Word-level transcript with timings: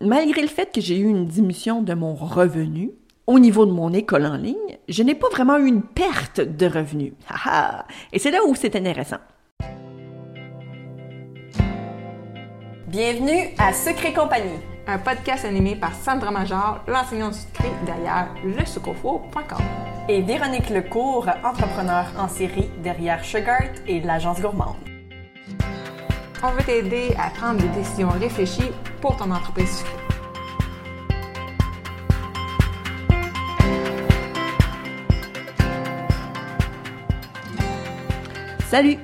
malgré 0.00 0.40
le 0.40 0.48
fait 0.48 0.72
que 0.72 0.80
j'ai 0.80 0.98
eu 0.98 1.04
une 1.04 1.26
diminution 1.26 1.82
de 1.82 1.94
mon 1.94 2.14
revenu, 2.14 2.92
au 3.26 3.38
niveau 3.38 3.66
de 3.66 3.70
mon 3.70 3.92
école 3.92 4.26
en 4.26 4.36
ligne, 4.36 4.78
je 4.88 5.02
n'ai 5.02 5.14
pas 5.14 5.28
vraiment 5.28 5.58
eu 5.58 5.66
une 5.66 5.82
perte 5.82 6.40
de 6.40 6.66
revenus. 6.66 7.12
Et 8.12 8.18
c'est 8.18 8.30
là 8.30 8.38
où 8.46 8.54
c'est 8.54 8.74
intéressant. 8.74 9.18
Bienvenue 12.88 13.54
à 13.58 13.72
Secret 13.72 14.12
Compagnie, 14.12 14.58
un 14.88 14.98
podcast 14.98 15.44
animé 15.44 15.76
par 15.76 15.94
Sandra 15.94 16.32
Major, 16.32 16.80
l'enseignante 16.88 17.34
du 17.34 17.38
secret 17.38 17.70
derrière 17.86 18.34
lesucofo.com. 18.44 19.62
Et 20.08 20.22
Véronique 20.22 20.70
Lecourt, 20.70 21.28
entrepreneur 21.44 22.06
en 22.18 22.26
série 22.26 22.68
derrière 22.82 23.24
Sugart 23.24 23.70
et 23.86 24.00
l'agence 24.00 24.40
gourmande. 24.40 24.74
On 26.42 26.50
veut 26.52 26.64
t'aider 26.64 27.14
à 27.16 27.30
prendre 27.30 27.60
des 27.60 27.68
décisions 27.68 28.08
réfléchies 28.08 28.72
pour 29.00 29.16
ton 29.16 29.30
entreprise. 29.30 29.82
Salut! 38.68 38.98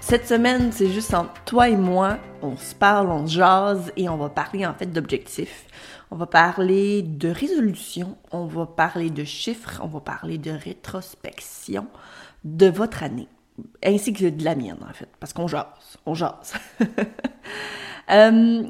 Cette 0.00 0.26
semaine, 0.26 0.72
c'est 0.72 0.88
juste 0.88 1.12
entre 1.14 1.44
toi 1.44 1.68
et 1.68 1.76
moi. 1.76 2.18
On 2.42 2.56
se 2.56 2.74
parle, 2.74 3.10
on 3.10 3.26
jase 3.26 3.92
et 3.96 4.08
on 4.08 4.16
va 4.16 4.28
parler 4.28 4.66
en 4.66 4.74
fait 4.74 4.86
d'objectifs. 4.86 5.66
On 6.10 6.16
va 6.16 6.26
parler 6.26 7.02
de 7.02 7.28
résolution, 7.28 8.16
on 8.32 8.46
va 8.46 8.66
parler 8.66 9.10
de 9.10 9.22
chiffres, 9.22 9.80
on 9.82 9.86
va 9.86 10.00
parler 10.00 10.38
de 10.38 10.50
rétrospection 10.50 11.86
de 12.44 12.66
votre 12.66 13.02
année, 13.02 13.28
ainsi 13.84 14.12
que 14.12 14.28
de 14.28 14.44
la 14.44 14.54
mienne 14.54 14.78
en 14.88 14.92
fait, 14.92 15.08
parce 15.20 15.32
qu'on 15.32 15.46
jase, 15.46 15.66
on 16.06 16.14
jase. 16.14 16.54
Euh, 18.10 18.64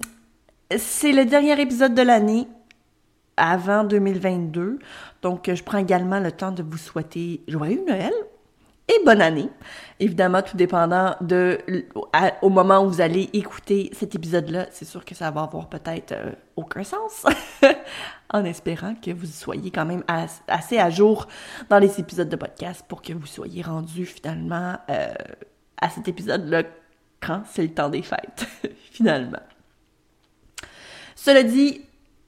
c'est 0.78 1.12
le 1.12 1.24
dernier 1.24 1.60
épisode 1.60 1.94
de 1.94 2.02
l'année 2.02 2.46
avant 3.36 3.84
2022, 3.84 4.78
donc 5.22 5.50
je 5.52 5.62
prends 5.62 5.78
également 5.78 6.20
le 6.20 6.30
temps 6.30 6.52
de 6.52 6.62
vous 6.62 6.76
souhaiter 6.76 7.42
joyeux 7.48 7.82
Noël 7.86 8.12
et 8.88 9.04
bonne 9.04 9.22
année. 9.22 9.48
Évidemment, 9.98 10.42
tout 10.42 10.56
dépendant 10.56 11.16
de 11.20 11.58
au 12.42 12.48
moment 12.48 12.84
où 12.84 12.88
vous 12.88 13.00
allez 13.00 13.30
écouter 13.32 13.90
cet 13.92 14.14
épisode-là, 14.14 14.66
c'est 14.70 14.84
sûr 14.84 15.04
que 15.04 15.14
ça 15.14 15.30
va 15.30 15.42
avoir 15.42 15.68
peut-être 15.68 16.12
euh, 16.12 16.32
aucun 16.56 16.84
sens, 16.84 17.24
en 18.32 18.44
espérant 18.44 18.94
que 18.94 19.10
vous 19.10 19.26
soyez 19.26 19.70
quand 19.70 19.86
même 19.86 20.04
assez 20.48 20.78
à 20.78 20.90
jour 20.90 21.26
dans 21.68 21.78
les 21.78 21.98
épisodes 21.98 22.28
de 22.28 22.36
podcast 22.36 22.84
pour 22.86 23.02
que 23.02 23.12
vous 23.12 23.26
soyez 23.26 23.62
rendu 23.62 24.06
finalement 24.06 24.76
euh, 24.88 25.14
à 25.80 25.90
cet 25.90 26.08
épisode-là 26.08 26.62
quand 27.20 27.42
c'est 27.50 27.62
le 27.62 27.74
temps 27.74 27.88
des 27.88 28.02
fêtes, 28.02 28.46
finalement. 28.92 29.40
Cela 31.22 31.42
dit, 31.42 31.82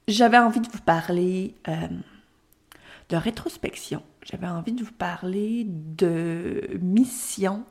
j'avais 0.07 0.37
envie 0.37 0.59
de 0.59 0.69
vous 0.69 0.81
parler 0.81 1.55
euh, 1.67 1.87
de 3.09 3.15
rétrospection 3.15 4.03
j'avais 4.25 4.47
envie 4.47 4.71
de 4.71 4.83
vous 4.83 4.93
parler 4.93 5.65
de 5.67 6.79
mission, 6.81 7.63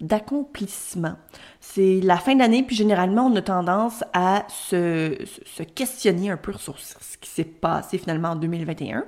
d'accomplissement. 0.00 1.14
C'est 1.60 2.00
la 2.02 2.16
fin 2.16 2.34
d'année, 2.34 2.62
puis 2.62 2.76
généralement, 2.76 3.26
on 3.26 3.36
a 3.36 3.42
tendance 3.42 4.02
à 4.12 4.44
se, 4.48 5.14
questionner 5.62 6.30
un 6.30 6.36
peu 6.36 6.52
sur 6.54 6.78
ce 6.78 7.16
qui 7.18 7.30
s'est 7.30 7.44
passé 7.44 7.98
finalement 7.98 8.30
en 8.30 8.36
2021. 8.36 9.04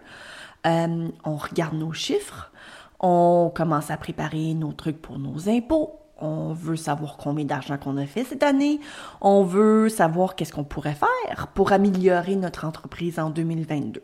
Euh, 0.65 1.09
on 1.25 1.37
regarde 1.37 1.75
nos 1.75 1.93
chiffres, 1.93 2.53
on 3.01 3.51
commence 3.53 3.91
à 3.91 3.97
préparer 3.97 4.55
nos 4.55 4.73
trucs 4.73 5.03
pour 5.03 5.19
nos 5.19 5.49
impôts, 5.49 5.99
on 6.21 6.53
veut 6.53 6.77
savoir 6.77 7.17
combien 7.17 7.45
d'argent 7.45 7.77
qu'on 7.79 7.97
a 7.97 8.07
fait 8.07 8.25
cette 8.25 8.43
année, 8.43 8.81
on 9.21 9.43
veut 9.43 9.89
savoir 9.89 10.35
qu'est-ce 10.35 10.53
qu'on 10.53 10.65
pourrait 10.65 10.95
faire 10.95 11.49
pour 11.49 11.73
améliorer 11.73 12.37
notre 12.37 12.65
entreprise 12.65 13.19
en 13.19 13.31
2022. 13.31 14.03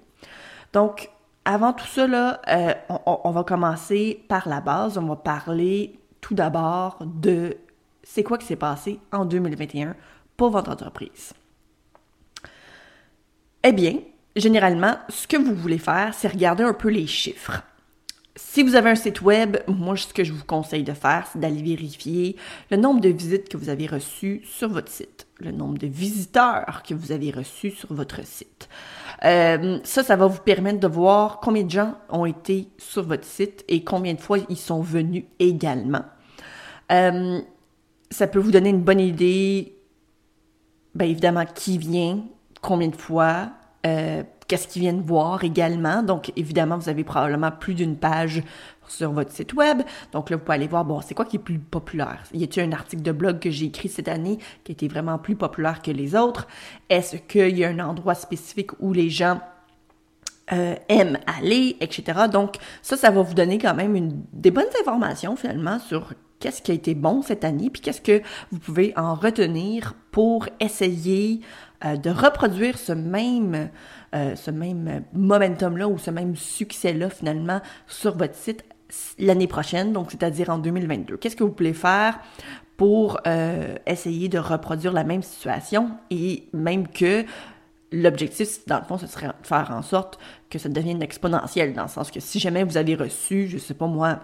Donc, 0.73 1.11
avant 1.45 1.73
tout 1.73 1.86
ça, 1.86 2.41
euh, 2.48 2.75
on, 3.06 3.31
va 3.31 3.42
commencer 3.42 4.23
par 4.29 4.48
la 4.48 4.61
base. 4.61 4.98
On 4.98 5.06
va 5.06 5.17
parler 5.17 5.98
tout 6.20 6.35
d'abord 6.35 6.98
de 7.07 7.57
c'est 8.02 8.23
quoi 8.23 8.36
qui 8.36 8.46
s'est 8.46 8.57
passé 8.57 9.01
en 9.13 9.25
2021 9.25 9.95
pour 10.36 10.51
votre 10.51 10.70
entreprise. 10.70 11.33
Eh 13.63 13.73
bien, 13.73 13.98
généralement, 14.36 14.96
ce 15.08 15.27
que 15.27 15.36
vous 15.36 15.55
voulez 15.55 15.79
faire, 15.79 16.13
c'est 16.14 16.29
regarder 16.29 16.64
un 16.64 16.75
peu 16.75 16.89
les 16.89 17.07
chiffres. 17.07 17.63
Si 18.41 18.63
vous 18.63 18.77
avez 18.77 18.91
un 18.91 18.95
site 18.95 19.21
web, 19.21 19.57
moi, 19.67 19.97
ce 19.97 20.15
que 20.15 20.23
je 20.23 20.33
vous 20.33 20.45
conseille 20.45 20.85
de 20.85 20.93
faire, 20.93 21.27
c'est 21.33 21.41
d'aller 21.41 21.61
vérifier 21.61 22.37
le 22.71 22.77
nombre 22.77 23.01
de 23.01 23.09
visites 23.09 23.49
que 23.49 23.57
vous 23.57 23.69
avez 23.69 23.89
reçues 23.89 24.43
sur 24.45 24.69
votre 24.69 24.93
site, 24.93 25.27
le 25.41 25.51
nombre 25.51 25.77
de 25.77 25.89
visiteurs 25.89 26.85
que 26.87 26.95
vous 26.95 27.11
avez 27.11 27.33
reçus 27.33 27.73
sur 27.73 27.93
votre 27.93 28.25
site. 28.25 28.69
Euh, 29.25 29.81
ça, 29.83 30.05
ça 30.05 30.15
va 30.15 30.29
vous 30.29 30.39
permettre 30.39 30.79
de 30.79 30.87
voir 30.87 31.41
combien 31.41 31.65
de 31.65 31.71
gens 31.71 31.95
ont 32.11 32.27
été 32.27 32.69
sur 32.79 33.03
votre 33.03 33.25
site 33.25 33.65
et 33.67 33.83
combien 33.83 34.15
de 34.15 34.21
fois 34.21 34.39
ils 34.49 34.57
sont 34.57 34.83
venus 34.83 35.25
également. 35.41 36.05
Euh, 36.93 37.41
ça 38.09 38.29
peut 38.29 38.39
vous 38.39 38.53
donner 38.53 38.70
une 38.70 38.83
bonne 38.83 39.01
idée, 39.01 39.75
bien 40.95 41.09
évidemment, 41.09 41.45
qui 41.45 41.77
vient, 41.77 42.20
combien 42.63 42.89
de 42.89 42.97
fois, 42.97 43.49
euh, 43.85 44.23
qu'est-ce 44.48 44.67
qu'ils 44.67 44.83
viennent 44.83 45.03
voir 45.03 45.45
également. 45.45 46.03
Donc, 46.03 46.33
évidemment, 46.36 46.79
vous 46.79 46.89
avez 46.89 47.05
probablement 47.05 47.51
plus 47.53 47.75
d'une 47.75 47.97
page 47.97 48.42
sur 48.89 49.13
votre 49.13 49.31
site 49.31 49.53
web. 49.53 49.83
Donc 50.13 50.31
là, 50.31 50.36
vous 50.36 50.42
pouvez 50.42 50.57
aller 50.57 50.67
voir, 50.67 50.85
bon, 50.85 51.01
c'est 51.03 51.14
quoi 51.14 51.27
qui 51.27 51.36
est 51.36 51.41
plus 51.41 51.59
populaire? 51.59 52.25
Y 52.33 52.45
a-t-il 52.45 52.67
un 52.67 52.73
article 52.73 53.03
de 53.03 53.13
blog 53.13 53.39
que 53.39 53.51
j'ai 53.51 53.67
écrit 53.67 53.89
cette 53.89 54.08
année 54.08 54.39
qui 54.64 54.73
était 54.73 54.89
vraiment 54.89 55.19
plus 55.19 55.37
populaire 55.37 55.83
que 55.83 55.91
les 55.91 56.17
autres? 56.17 56.48
Est-ce 56.89 57.17
qu'il 57.17 57.57
y 57.57 57.64
a 57.64 57.69
un 57.69 57.79
endroit 57.79 58.14
spécifique 58.14 58.70
où 58.81 58.92
les 58.92 59.11
gens 59.11 59.41
euh, 60.53 60.77
aiment 60.89 61.19
aller, 61.27 61.77
etc. 61.81 62.20
Donc 62.33 62.57
ça, 62.81 62.97
ça 62.97 63.11
va 63.11 63.20
vous 63.20 63.35
donner 63.35 63.58
quand 63.58 63.75
même 63.75 63.95
une, 63.95 64.23
des 64.33 64.51
bonnes 64.51 64.64
informations 64.81 65.37
finalement 65.37 65.79
sur 65.79 66.14
qu'est-ce 66.41 66.63
qui 66.63 66.70
a 66.70 66.75
été 66.75 66.95
bon 66.95 67.20
cette 67.20 67.45
année, 67.45 67.69
puis 67.69 67.83
qu'est-ce 67.83 68.01
que 68.01 68.23
vous 68.51 68.58
pouvez 68.58 68.95
en 68.97 69.14
retenir 69.14 69.95
pour 70.11 70.48
essayer 70.58 71.41
euh, 71.85 71.97
de 71.97 72.08
reproduire 72.08 72.79
ce 72.79 72.92
même, 72.92 73.69
euh, 74.14 74.35
ce 74.36 74.51
même 74.51 75.05
momentum-là 75.13 75.89
ou 75.89 75.98
ce 75.98 76.11
même 76.11 76.36
succès-là 76.36 77.11
finalement 77.11 77.61
sur 77.86 78.17
votre 78.17 78.35
site 78.35 78.64
l'année 79.19 79.46
prochaine, 79.46 79.92
donc 79.92 80.11
c'est-à-dire 80.11 80.51
en 80.51 80.58
2022. 80.58 81.17
Qu'est-ce 81.17 81.36
que 81.36 81.45
vous 81.45 81.52
pouvez 81.52 81.74
faire 81.74 82.19
pour 82.77 83.19
euh, 83.27 83.74
essayer 83.86 84.29
de 84.29 84.39
reproduire 84.39 84.92
la 84.92 85.05
même 85.05 85.23
situation 85.23 85.91
et 86.11 86.45
même 86.52 86.89
que 86.89 87.24
l'objectif, 87.91 88.67
dans 88.67 88.79
le 88.79 88.85
fond, 88.85 88.98
ce 88.98 89.07
serait 89.07 89.29
de 89.29 89.33
faire 89.42 89.70
en 89.73 89.83
sorte 89.83 90.19
que 90.48 90.58
ça 90.58 90.69
devienne 90.69 91.02
exponentiel, 91.02 91.75
dans 91.75 91.83
le 91.83 91.89
sens 91.89 92.11
que 92.11 92.20
si 92.20 92.39
jamais 92.39 92.64
vous 92.64 92.77
avez 92.77 92.95
reçu, 92.95 93.48
je 93.48 93.58
sais 93.58 93.75
pas 93.75 93.86
moi, 93.86 94.20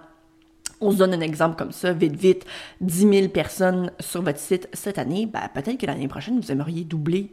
on 0.80 0.92
se 0.92 0.96
donne 0.96 1.14
un 1.14 1.20
exemple 1.20 1.56
comme 1.56 1.72
ça, 1.72 1.92
vite, 1.92 2.16
vite, 2.16 2.44
10 2.80 3.10
000 3.10 3.28
personnes 3.28 3.90
sur 4.00 4.22
votre 4.22 4.38
site 4.38 4.68
cette 4.72 4.98
année, 4.98 5.26
ben, 5.26 5.48
peut-être 5.52 5.78
que 5.78 5.86
l'année 5.86 6.08
prochaine, 6.08 6.38
vous 6.38 6.52
aimeriez 6.52 6.84
doubler 6.84 7.32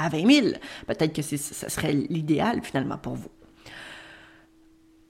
à 0.00 0.08
20 0.08 0.30
000. 0.30 0.46
Peut-être 0.86 1.12
que 1.12 1.22
ce 1.22 1.36
serait 1.36 1.92
l'idéal 1.92 2.60
finalement 2.62 2.98
pour 2.98 3.14
vous. 3.14 3.30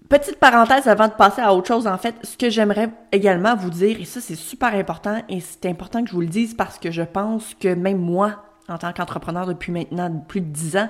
Petite 0.08 0.40
parenthèse 0.40 0.88
avant 0.88 1.06
de 1.06 1.12
passer 1.12 1.40
à 1.40 1.54
autre 1.54 1.68
chose, 1.68 1.86
en 1.86 1.96
fait, 1.96 2.16
ce 2.24 2.36
que 2.36 2.50
j'aimerais 2.50 2.90
également 3.12 3.54
vous 3.54 3.70
dire, 3.70 4.00
et 4.00 4.04
ça 4.04 4.20
c'est 4.20 4.34
super 4.34 4.74
important, 4.74 5.22
et 5.28 5.38
c'est 5.38 5.66
important 5.66 6.02
que 6.02 6.08
je 6.08 6.14
vous 6.14 6.20
le 6.20 6.26
dise 6.26 6.54
parce 6.54 6.80
que 6.80 6.90
je 6.90 7.02
pense 7.02 7.54
que 7.54 7.72
même 7.72 7.98
moi, 7.98 8.42
en 8.68 8.76
tant 8.76 8.92
qu'entrepreneur 8.92 9.46
depuis 9.46 9.70
maintenant 9.70 10.10
plus 10.26 10.40
de 10.40 10.46
10 10.46 10.76
ans, 10.78 10.88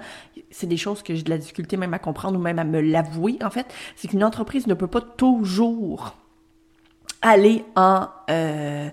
c'est 0.51 0.67
des 0.67 0.79
choses 0.79 1.03
que 1.03 1.15
j'ai 1.15 1.23
de 1.23 1.29
la 1.29 1.37
difficulté 1.37 1.77
même 1.77 1.93
à 1.93 1.99
comprendre 1.99 2.39
ou 2.39 2.43
même 2.43 2.59
à 2.59 2.65
me 2.65 2.81
l'avouer, 2.81 3.37
en 3.45 3.51
fait, 3.51 3.67
c'est 3.95 4.09
qu'une 4.09 4.25
entreprise 4.25 4.67
ne 4.67 4.75
peut 4.75 4.87
pas 4.87 5.03
toujours 5.03 6.17
aller 7.21 7.67
en... 7.77 8.07
Euh, 8.31 8.89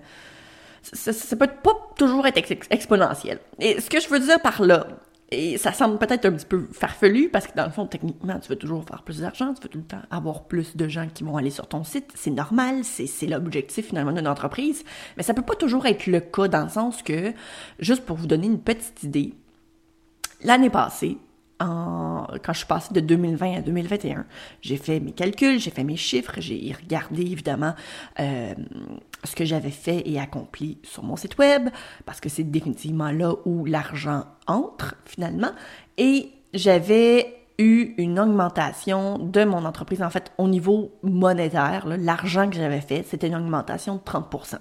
ça, 0.94 1.14
ça, 1.14 1.36
peut 1.36 1.48
pas 1.48 1.74
toujours 1.98 2.26
être 2.28 2.38
exponentiel. 2.70 3.40
Et 3.60 3.80
ce 3.82 3.90
que 3.90 4.00
je 4.00 4.08
veux 4.10 4.20
dire 4.20 4.42
par 4.42 4.62
là, 4.64 4.88
et 5.30 5.58
ça 5.58 5.74
semble 5.74 5.98
peut-être 5.98 6.26
un 6.26 6.32
petit 6.32 6.46
peu 6.46 6.68
farfelu 6.72 7.30
parce 7.30 7.48
que 7.48 7.56
dans 7.56 7.66
le 7.66 7.72
fond, 7.72 7.86
techniquement, 7.86 8.40
tu 8.40 8.48
veux 8.48 8.56
toujours 8.56 8.86
faire 8.86 9.04
plus 9.04 9.20
d'argent, 9.20 9.54
tu 9.54 9.62
veux 9.62 9.70
tout 9.70 9.80
le 9.80 9.84
temps 9.84 10.02
avoir 10.10 10.46
plus 10.46 10.78
de 10.78 10.88
gens 10.88 11.08
qui 11.14 11.26
vont 11.26 11.36
aller 11.36 11.50
sur 11.50 11.68
ton 11.68 11.84
site. 11.84 12.12
C'est 12.16 12.32
normal, 12.32 12.84
c'est 12.84 13.28
l'objectif 13.28 13.88
finalement 13.88 14.14
d'une 14.14 14.28
entreprise. 14.28 14.86
Mais 15.18 15.24
ça 15.24 15.34
peut 15.34 15.42
pas 15.42 15.56
toujours 15.56 15.86
être 15.86 16.08
le 16.08 16.22
cas 16.22 16.48
dans 16.48 16.64
le 16.64 16.70
sens 16.70 17.04
que, 17.04 17.34
juste 17.80 18.06
pour 18.06 18.16
vous 18.16 18.28
donner 18.28 18.48
une 18.48 18.62
petite 18.62 19.04
idée, 19.04 19.34
l'année 20.44 20.70
passée, 20.70 21.18
en, 21.60 22.28
quand 22.44 22.54
je 22.54 22.60
suis 22.60 22.68
passée 22.68 22.94
de 22.94 23.00
2020 23.00 23.58
à 23.58 23.62
2021, 23.62 24.26
j'ai 24.62 24.78
fait 24.78 25.00
mes 25.00 25.12
calculs, 25.12 25.60
j'ai 25.60 25.72
fait 25.72 25.84
mes 25.84 25.96
chiffres, 25.96 26.34
j'ai 26.38 26.74
regardé 26.80 27.22
évidemment 27.24 27.74
euh, 28.20 28.54
ce 29.24 29.36
que 29.36 29.46
j'avais 29.46 29.72
fait 29.72 30.04
et 30.06 30.20
accompli 30.20 30.78
sur 30.84 31.04
mon 31.04 31.16
site 31.16 31.38
web, 31.38 31.70
parce 32.06 32.20
que 32.20 32.30
c'est 32.30 32.44
définitivement 32.44 33.12
là 33.12 33.34
où 33.46 33.66
l'argent 33.66 34.26
entre 34.46 34.96
finalement, 35.06 35.52
et 35.98 36.30
j'avais 36.54 37.34
eu 37.58 37.96
une 37.98 38.20
augmentation 38.20 39.18
de 39.18 39.44
mon 39.44 39.66
entreprise, 39.66 40.04
en 40.04 40.12
fait, 40.12 40.32
au 40.38 40.48
niveau 40.48 40.92
monétaire, 41.02 41.88
l'argent 41.88 42.50
que 42.50 42.56
j'avais 42.56 42.82
fait, 42.82 43.04
c'était 43.04 43.28
une 43.28 43.36
augmentation 43.36 43.96
de 43.96 44.02
30% 44.02 44.58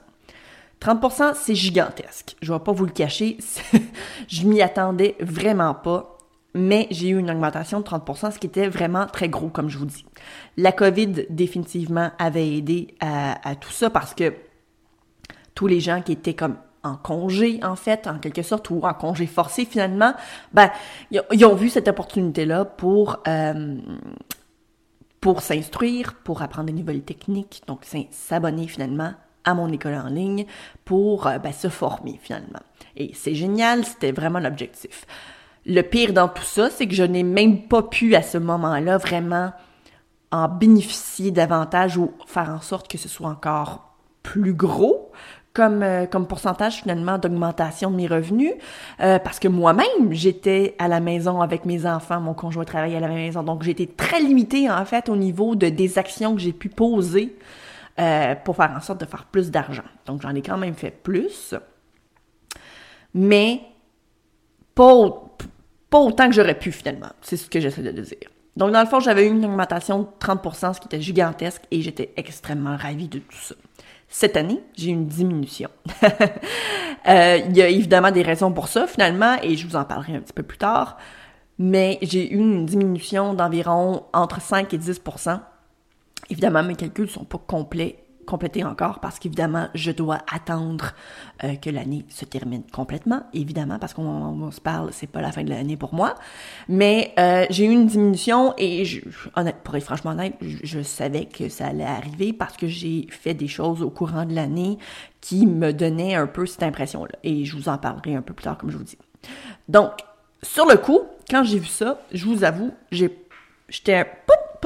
30% 0.80 1.32
c'est 1.34 1.54
gigantesque. 1.54 2.36
Je 2.42 2.52
ne 2.52 2.58
vais 2.58 2.64
pas 2.64 2.72
vous 2.72 2.84
le 2.84 2.92
cacher, 2.92 3.38
je 4.28 4.46
m'y 4.46 4.60
attendais 4.60 5.16
vraiment 5.20 5.74
pas 5.74 6.15
mais 6.56 6.88
j'ai 6.90 7.08
eu 7.10 7.18
une 7.18 7.30
augmentation 7.30 7.80
de 7.80 7.84
30% 7.84 8.32
ce 8.32 8.38
qui 8.38 8.46
était 8.46 8.68
vraiment 8.68 9.06
très 9.06 9.28
gros, 9.28 9.48
comme 9.48 9.68
je 9.68 9.78
vous 9.78 9.86
dis. 9.86 10.04
La 10.56 10.72
COVID, 10.72 11.26
définitivement, 11.30 12.10
avait 12.18 12.56
aidé 12.56 12.94
à, 13.00 13.54
tout 13.56 13.70
ça 13.70 13.90
parce 13.90 14.14
que 14.14 14.34
tous 15.54 15.66
les 15.66 15.80
gens 15.80 16.02
qui 16.02 16.12
étaient 16.12 16.34
comme 16.34 16.56
en 16.82 16.96
congé, 16.96 17.60
en 17.64 17.76
fait, 17.76 18.06
en 18.06 18.18
quelque 18.18 18.42
sorte, 18.42 18.70
ou 18.70 18.80
en 18.82 18.94
congé 18.94 19.26
forcé, 19.26 19.64
finalement, 19.64 20.14
ben, 20.52 20.70
ils 21.10 21.44
ont 21.44 21.54
vu 21.54 21.68
cette 21.68 21.88
opportunité-là 21.88 22.64
pour, 22.64 23.22
euh, 23.26 23.76
pour 25.20 25.42
s'instruire, 25.42 26.14
pour 26.14 26.42
apprendre 26.42 26.66
des 26.66 26.72
nouvelles 26.72 27.02
techniques, 27.02 27.62
donc 27.66 27.84
s'abonner 28.10 28.68
finalement 28.68 29.14
à 29.44 29.54
mon 29.54 29.72
école 29.72 29.94
en 29.94 30.08
ligne 30.08 30.44
pour 30.84 31.26
euh, 31.26 31.38
ben, 31.38 31.52
se 31.52 31.68
former 31.68 32.18
finalement. 32.22 32.60
Et 32.96 33.12
c'est 33.14 33.34
génial, 33.34 33.84
c'était 33.84 34.12
vraiment 34.12 34.40
l'objectif. 34.40 35.06
Le 35.66 35.82
pire 35.82 36.12
dans 36.12 36.28
tout 36.28 36.44
ça, 36.44 36.70
c'est 36.70 36.86
que 36.86 36.94
je 36.94 37.02
n'ai 37.02 37.24
même 37.24 37.66
pas 37.66 37.82
pu 37.82 38.14
à 38.14 38.22
ce 38.22 38.38
moment-là 38.38 38.98
vraiment 38.98 39.52
en 40.30 40.48
bénéficier 40.48 41.30
davantage 41.32 41.96
ou 41.96 42.12
faire 42.26 42.50
en 42.50 42.60
sorte 42.60 42.88
que 42.88 42.98
ce 42.98 43.08
soit 43.08 43.28
encore 43.28 43.96
plus 44.22 44.54
gros 44.54 45.10
comme, 45.56 45.82
euh, 45.82 46.06
pourcentage 46.06 46.82
finalement 46.82 47.16
d'augmentation 47.16 47.90
de 47.90 47.96
mes 47.96 48.06
revenus. 48.06 48.52
Euh, 49.00 49.18
parce 49.18 49.38
que 49.38 49.48
moi-même 49.48 50.12
j'étais 50.12 50.74
à 50.78 50.86
la 50.86 51.00
maison 51.00 51.40
avec 51.40 51.64
mes 51.64 51.86
enfants, 51.86 52.20
mon 52.20 52.34
conjoint 52.34 52.64
travaillait 52.64 52.98
à 52.98 53.00
la 53.00 53.08
maison. 53.08 53.42
Donc 53.42 53.62
j'étais 53.62 53.86
très 53.86 54.20
limitée 54.20 54.70
en 54.70 54.84
fait 54.84 55.08
au 55.08 55.16
niveau 55.16 55.54
de 55.54 55.68
des 55.68 55.98
actions 55.98 56.34
que 56.34 56.42
j'ai 56.42 56.52
pu 56.52 56.68
poser 56.68 57.36
euh, 57.98 58.34
pour 58.44 58.56
faire 58.56 58.74
en 58.76 58.80
sorte 58.80 59.00
de 59.00 59.06
faire 59.06 59.24
plus 59.24 59.50
d'argent. 59.50 59.82
Donc 60.04 60.20
j'en 60.20 60.34
ai 60.34 60.42
quand 60.42 60.58
même 60.58 60.74
fait 60.74 60.90
plus, 60.90 61.54
mais 63.14 63.62
pas, 64.74 65.25
pas 65.90 65.98
autant 65.98 66.28
que 66.28 66.34
j'aurais 66.34 66.58
pu 66.58 66.72
finalement. 66.72 67.10
C'est 67.22 67.36
ce 67.36 67.48
que 67.48 67.60
j'essaie 67.60 67.82
de 67.82 67.92
dire. 67.92 68.16
Donc, 68.56 68.72
dans 68.72 68.80
le 68.80 68.86
fond, 68.86 69.00
j'avais 69.00 69.26
eu 69.26 69.30
une 69.30 69.44
augmentation 69.44 70.00
de 70.00 70.06
30% 70.18 70.74
ce 70.74 70.80
qui 70.80 70.86
était 70.86 71.00
gigantesque, 71.00 71.62
et 71.70 71.82
j'étais 71.82 72.12
extrêmement 72.16 72.76
ravie 72.76 73.08
de 73.08 73.18
tout 73.18 73.36
ça. 73.36 73.54
Cette 74.08 74.36
année, 74.36 74.62
j'ai 74.74 74.90
eu 74.90 74.94
une 74.94 75.06
diminution. 75.06 75.68
euh, 76.02 77.40
il 77.48 77.56
y 77.56 77.60
a 77.60 77.68
évidemment 77.68 78.10
des 78.10 78.22
raisons 78.22 78.52
pour 78.52 78.68
ça, 78.68 78.86
finalement, 78.86 79.36
et 79.42 79.56
je 79.56 79.66
vous 79.66 79.76
en 79.76 79.84
parlerai 79.84 80.16
un 80.16 80.20
petit 80.20 80.32
peu 80.32 80.42
plus 80.42 80.58
tard, 80.58 80.96
mais 81.58 81.98
j'ai 82.00 82.32
eu 82.32 82.38
une 82.38 82.64
diminution 82.64 83.34
d'environ 83.34 84.04
entre 84.14 84.40
5 84.40 84.72
et 84.72 84.78
10% 84.78 85.40
Évidemment, 86.30 86.62
mes 86.62 86.74
calculs 86.74 87.06
ne 87.06 87.10
sont 87.10 87.24
pas 87.24 87.38
complets 87.38 88.04
compléter 88.26 88.64
encore 88.64 89.00
parce 89.00 89.18
qu'évidemment, 89.18 89.68
je 89.74 89.90
dois 89.90 90.18
attendre 90.30 90.92
euh, 91.44 91.54
que 91.56 91.70
l'année 91.70 92.04
se 92.08 92.24
termine 92.24 92.62
complètement. 92.72 93.22
Évidemment, 93.32 93.78
parce 93.78 93.94
qu'on 93.94 94.50
se 94.50 94.60
parle, 94.60 94.90
c'est 94.92 95.06
pas 95.06 95.22
la 95.22 95.32
fin 95.32 95.44
de 95.44 95.50
l'année 95.50 95.76
pour 95.76 95.94
moi. 95.94 96.14
Mais 96.68 97.14
euh, 97.18 97.46
j'ai 97.50 97.64
eu 97.64 97.70
une 97.70 97.86
diminution 97.86 98.54
et 98.58 98.84
je, 98.84 99.00
honnête, 99.36 99.56
pour 99.64 99.76
être 99.76 99.84
franchement 99.84 100.10
honnête, 100.10 100.34
je, 100.40 100.82
savais 100.82 101.24
que 101.24 101.48
ça 101.48 101.68
allait 101.68 101.84
arriver 101.84 102.32
parce 102.32 102.56
que 102.56 102.66
j'ai 102.66 103.06
fait 103.10 103.34
des 103.34 103.48
choses 103.48 103.82
au 103.82 103.90
courant 103.90 104.24
de 104.24 104.34
l'année 104.34 104.78
qui 105.20 105.46
me 105.46 105.72
donnaient 105.72 106.14
un 106.14 106.26
peu 106.26 106.46
cette 106.46 106.62
impression-là. 106.62 107.18
Et 107.22 107.44
je 107.44 107.56
vous 107.56 107.68
en 107.68 107.78
parlerai 107.78 108.14
un 108.14 108.22
peu 108.22 108.34
plus 108.34 108.44
tard, 108.44 108.58
comme 108.58 108.70
je 108.70 108.76
vous 108.76 108.84
dis. 108.84 108.98
Donc, 109.68 109.92
sur 110.42 110.66
le 110.66 110.76
coup, 110.76 111.00
quand 111.30 111.44
j'ai 111.44 111.58
vu 111.58 111.66
ça, 111.66 112.00
je 112.12 112.24
vous 112.26 112.44
avoue, 112.44 112.72
j'étais 112.90 114.04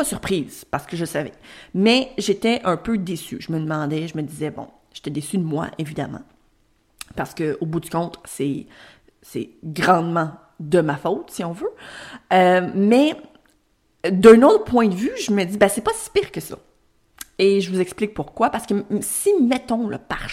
surprise, 0.04 0.64
parce 0.70 0.86
que 0.86 0.96
je 0.96 1.04
savais. 1.04 1.32
Mais 1.74 2.12
j'étais 2.18 2.60
un 2.64 2.76
peu 2.76 2.98
déçue. 2.98 3.38
Je 3.40 3.52
me 3.52 3.60
demandais, 3.60 4.08
je 4.08 4.16
me 4.16 4.22
disais, 4.22 4.50
bon, 4.50 4.68
j'étais 4.92 5.10
déçue 5.10 5.38
de 5.38 5.44
moi, 5.44 5.68
évidemment. 5.78 6.22
Parce 7.16 7.34
que 7.34 7.58
au 7.60 7.66
bout 7.66 7.80
du 7.80 7.90
compte, 7.90 8.18
c'est, 8.24 8.66
c'est 9.22 9.50
grandement 9.64 10.32
de 10.60 10.80
ma 10.80 10.96
faute, 10.96 11.30
si 11.30 11.44
on 11.44 11.52
veut. 11.52 11.72
Euh, 12.32 12.70
mais 12.74 13.16
d'un 14.08 14.42
autre 14.42 14.64
point 14.64 14.88
de 14.88 14.94
vue, 14.94 15.12
je 15.20 15.32
me 15.32 15.44
dis, 15.44 15.58
ben, 15.58 15.68
c'est 15.68 15.80
pas 15.80 15.92
si 15.94 16.10
pire 16.10 16.30
que 16.30 16.40
ça. 16.40 16.58
Et 17.38 17.60
je 17.60 17.70
vous 17.70 17.80
explique 17.80 18.14
pourquoi. 18.14 18.50
Parce 18.50 18.66
que 18.66 18.74
si, 19.00 19.30
mettons, 19.42 19.88
le 19.88 19.98
par... 19.98 20.28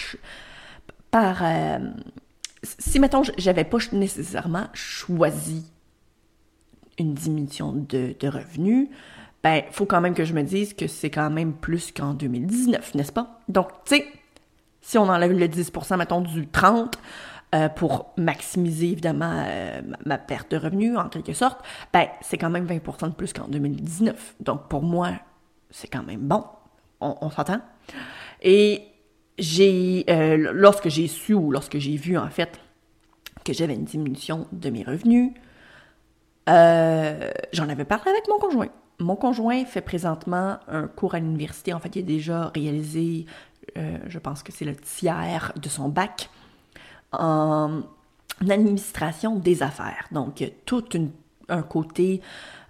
par 1.10 1.42
euh, 1.42 1.78
si, 2.62 3.00
mettons, 3.00 3.22
j'avais 3.38 3.64
pas 3.64 3.78
nécessairement 3.92 4.66
choisi 4.74 5.64
une 6.98 7.14
diminution 7.14 7.72
de, 7.72 8.14
de 8.18 8.28
revenus, 8.28 8.88
ben, 9.42 9.62
faut 9.70 9.86
quand 9.86 10.00
même 10.00 10.14
que 10.14 10.24
je 10.24 10.34
me 10.34 10.42
dise 10.42 10.74
que 10.74 10.86
c'est 10.86 11.10
quand 11.10 11.30
même 11.30 11.52
plus 11.52 11.92
qu'en 11.92 12.14
2019, 12.14 12.94
n'est-ce 12.94 13.12
pas? 13.12 13.40
Donc, 13.48 13.68
tu 13.84 13.96
sais, 13.96 14.06
si 14.80 14.98
on 14.98 15.08
enlève 15.08 15.32
le 15.32 15.46
10%, 15.46 15.96
mettons, 15.96 16.20
du 16.20 16.46
30%, 16.46 16.90
euh, 17.54 17.70
pour 17.70 18.12
maximiser, 18.18 18.90
évidemment, 18.90 19.42
euh, 19.46 19.80
ma 20.04 20.18
perte 20.18 20.50
de 20.50 20.58
revenus, 20.58 20.98
en 20.98 21.08
quelque 21.08 21.32
sorte, 21.32 21.64
ben, 21.94 22.06
c'est 22.20 22.36
quand 22.36 22.50
même 22.50 22.66
20% 22.66 23.08
de 23.08 23.14
plus 23.14 23.32
qu'en 23.32 23.48
2019. 23.48 24.34
Donc, 24.40 24.68
pour 24.68 24.82
moi, 24.82 25.12
c'est 25.70 25.88
quand 25.88 26.02
même 26.02 26.20
bon. 26.20 26.44
On, 27.00 27.30
s'entend? 27.30 27.60
Et 28.42 28.82
j'ai, 29.38 30.04
euh, 30.10 30.50
lorsque 30.52 30.88
j'ai 30.90 31.06
su 31.06 31.32
ou 31.32 31.50
lorsque 31.50 31.78
j'ai 31.78 31.96
vu, 31.96 32.18
en 32.18 32.28
fait, 32.28 32.60
que 33.44 33.54
j'avais 33.54 33.74
une 33.74 33.84
diminution 33.84 34.46
de 34.52 34.68
mes 34.68 34.82
revenus, 34.82 35.32
j'en 36.46 37.68
avais 37.68 37.84
parlé 37.86 38.10
avec 38.10 38.28
mon 38.28 38.38
conjoint. 38.38 38.68
Mon 39.00 39.14
conjoint 39.14 39.64
fait 39.64 39.80
présentement 39.80 40.58
un 40.66 40.88
cours 40.88 41.14
à 41.14 41.20
l'université. 41.20 41.72
En 41.72 41.78
fait, 41.78 41.94
il 41.94 42.00
a 42.00 42.02
déjà 42.02 42.50
réalisé, 42.54 43.26
euh, 43.76 43.96
je 44.06 44.18
pense 44.18 44.42
que 44.42 44.50
c'est 44.50 44.64
le 44.64 44.74
tiers 44.74 45.52
de 45.56 45.68
son 45.68 45.88
bac 45.88 46.30
en 47.12 47.82
administration 48.48 49.36
des 49.36 49.62
affaires. 49.62 50.08
Donc, 50.10 50.44
tout 50.66 50.84
un 51.48 51.62
côté 51.62 52.20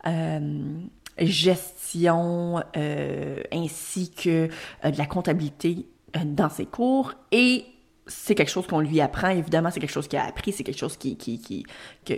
euh, 0.07 0.81
gestion 1.19 2.63
euh, 2.77 3.43
ainsi 3.51 4.11
que 4.11 4.49
de 4.85 4.99
la 4.99 5.07
comptabilité 5.07 5.87
dans 6.25 6.51
ses 6.51 6.67
cours 6.67 7.15
et 7.33 7.65
c'est 8.09 8.35
quelque 8.35 8.51
chose 8.51 8.67
qu'on 8.67 8.81
lui 8.81 9.01
apprend, 9.01 9.29
évidemment, 9.29 9.71
c'est 9.71 9.81
quelque 9.81 9.93
chose 9.93 10.09
qu'il 10.09 10.19
a 10.19 10.25
appris, 10.25 10.53
c'est 10.53 10.65
quelque 10.65 10.79
chose 10.79 10.97
qui, 10.97 11.17
qui, 11.17 11.65
que, 12.05 12.15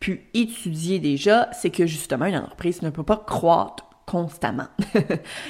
pu 0.00 0.28
étudier 0.34 0.98
déjà, 1.00 1.50
c'est 1.52 1.70
que 1.70 1.86
justement, 1.86 2.26
une 2.26 2.36
entreprise 2.36 2.82
ne 2.82 2.90
peut 2.90 3.02
pas 3.02 3.16
croître 3.16 3.84
constamment. 4.06 4.68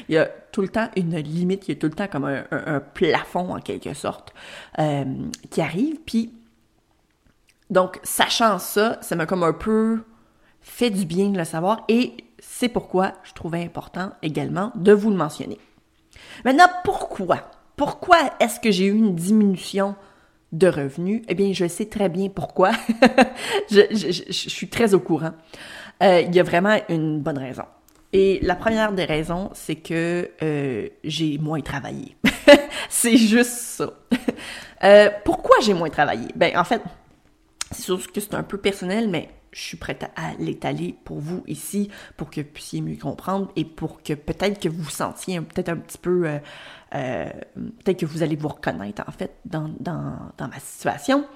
il 0.09 0.15
y 0.15 0.19
a 0.19 0.27
tout 0.53 0.63
le 0.63 0.69
temps 0.69 0.89
une 0.97 1.17
limite, 1.17 1.69
il 1.69 1.75
y 1.75 1.77
a 1.77 1.81
tout 1.81 1.87
le 1.87 1.93
temps 1.93 2.09
comme 2.09 2.25
un, 2.25 2.81
plafond 2.95 3.55
en 3.55 3.61
quelque 3.61 3.95
sorte 3.95 4.35
euh, 4.79 5.05
qui 5.51 5.61
arrive. 5.61 6.01
Puis, 6.05 6.35
donc, 7.71 8.01
sachant 8.03 8.59
ça, 8.59 8.99
ça 9.01 9.17
m'a 9.17 9.27
comme 9.27 9.43
un 9.43 9.53
peu 9.53 10.03
fait 10.61 10.91
du 10.91 11.05
bien 11.05 11.31
de 11.31 11.39
le 11.39 11.45
savoir 11.45 11.85
et 11.89 12.17
c'est 12.39 12.69
pourquoi 12.69 13.13
je 13.25 13.33
trouvais 13.33 13.63
important 13.63 14.13
également 14.23 14.73
de 14.75 14.93
vous 14.93 15.11
le 15.11 15.17
mentionner. 15.17 15.59
Maintenant, 16.45 16.69
pourquoi? 16.85 17.51
Pourquoi 17.77 18.19
est-ce 18.41 18.61
que 18.61 18.71
j'ai 18.71 18.87
eu 18.87 18.97
une 18.97 19.15
diminution 19.15 19.95
de 20.53 20.67
revenus? 20.67 21.23
Eh 21.29 21.35
bien, 21.35 21.53
je 21.53 21.67
sais 21.67 21.87
très 21.87 22.09
bien 22.09 22.29
pourquoi. 22.29 22.73
je, 23.71 24.21
suis 24.21 24.69
très 24.69 24.95
au 24.95 25.01
courant. 25.01 25.33
Euh, 26.03 26.21
il 26.21 26.35
y 26.35 26.41
a 26.41 26.43
vraiment 26.43 26.79
une 26.89 27.21
bonne 27.21 27.39
raison. 27.39 27.65
Et 28.13 28.41
la 28.43 28.57
première 28.57 28.93
des 28.93 29.05
raisons, 29.05 29.51
c'est 29.55 29.77
que 29.77 30.31
euh, 30.43 30.89
j'ai 31.03 31.39
moins 31.39 31.61
travaillé. 31.61 32.17
c'est 32.89 33.17
juste 33.17 33.53
ça. 33.53 33.91
Euh, 34.85 35.11
pourquoi 35.25 35.57
j'ai 35.63 35.73
moins 35.73 35.89
travaillé? 35.89 36.27
Ben, 36.35 36.57
en 36.59 36.65
fait, 36.65 36.83
c'est 37.71 37.83
sûr 37.83 38.13
que 38.13 38.21
c'est 38.21 38.35
un 38.35 38.43
peu 38.43 38.59
personnel, 38.59 39.09
mais 39.09 39.29
je 39.53 39.61
suis 39.61 39.77
prête 39.77 40.11
à 40.17 40.33
l'étaler 40.39 40.97
pour 41.05 41.19
vous 41.19 41.45
ici, 41.47 41.91
pour 42.17 42.31
que 42.31 42.41
vous 42.41 42.47
puissiez 42.47 42.81
mieux 42.81 42.97
comprendre 42.97 43.49
et 43.55 43.65
pour 43.65 44.03
que 44.03 44.15
peut-être 44.15 44.59
que 44.59 44.69
vous 44.69 44.89
sentiez 44.89 45.41
peut-être 45.41 45.69
un 45.69 45.77
petit 45.77 45.99
peu, 45.99 46.27
euh, 46.27 46.39
euh, 46.95 47.31
peut-être 47.85 48.01
que 48.01 48.07
vous 48.07 48.23
allez 48.23 48.37
vous 48.37 48.49
reconnaître 48.49 49.03
en 49.07 49.13
fait 49.13 49.35
dans, 49.45 49.71
ma 50.41 50.59
situation. 50.59 51.27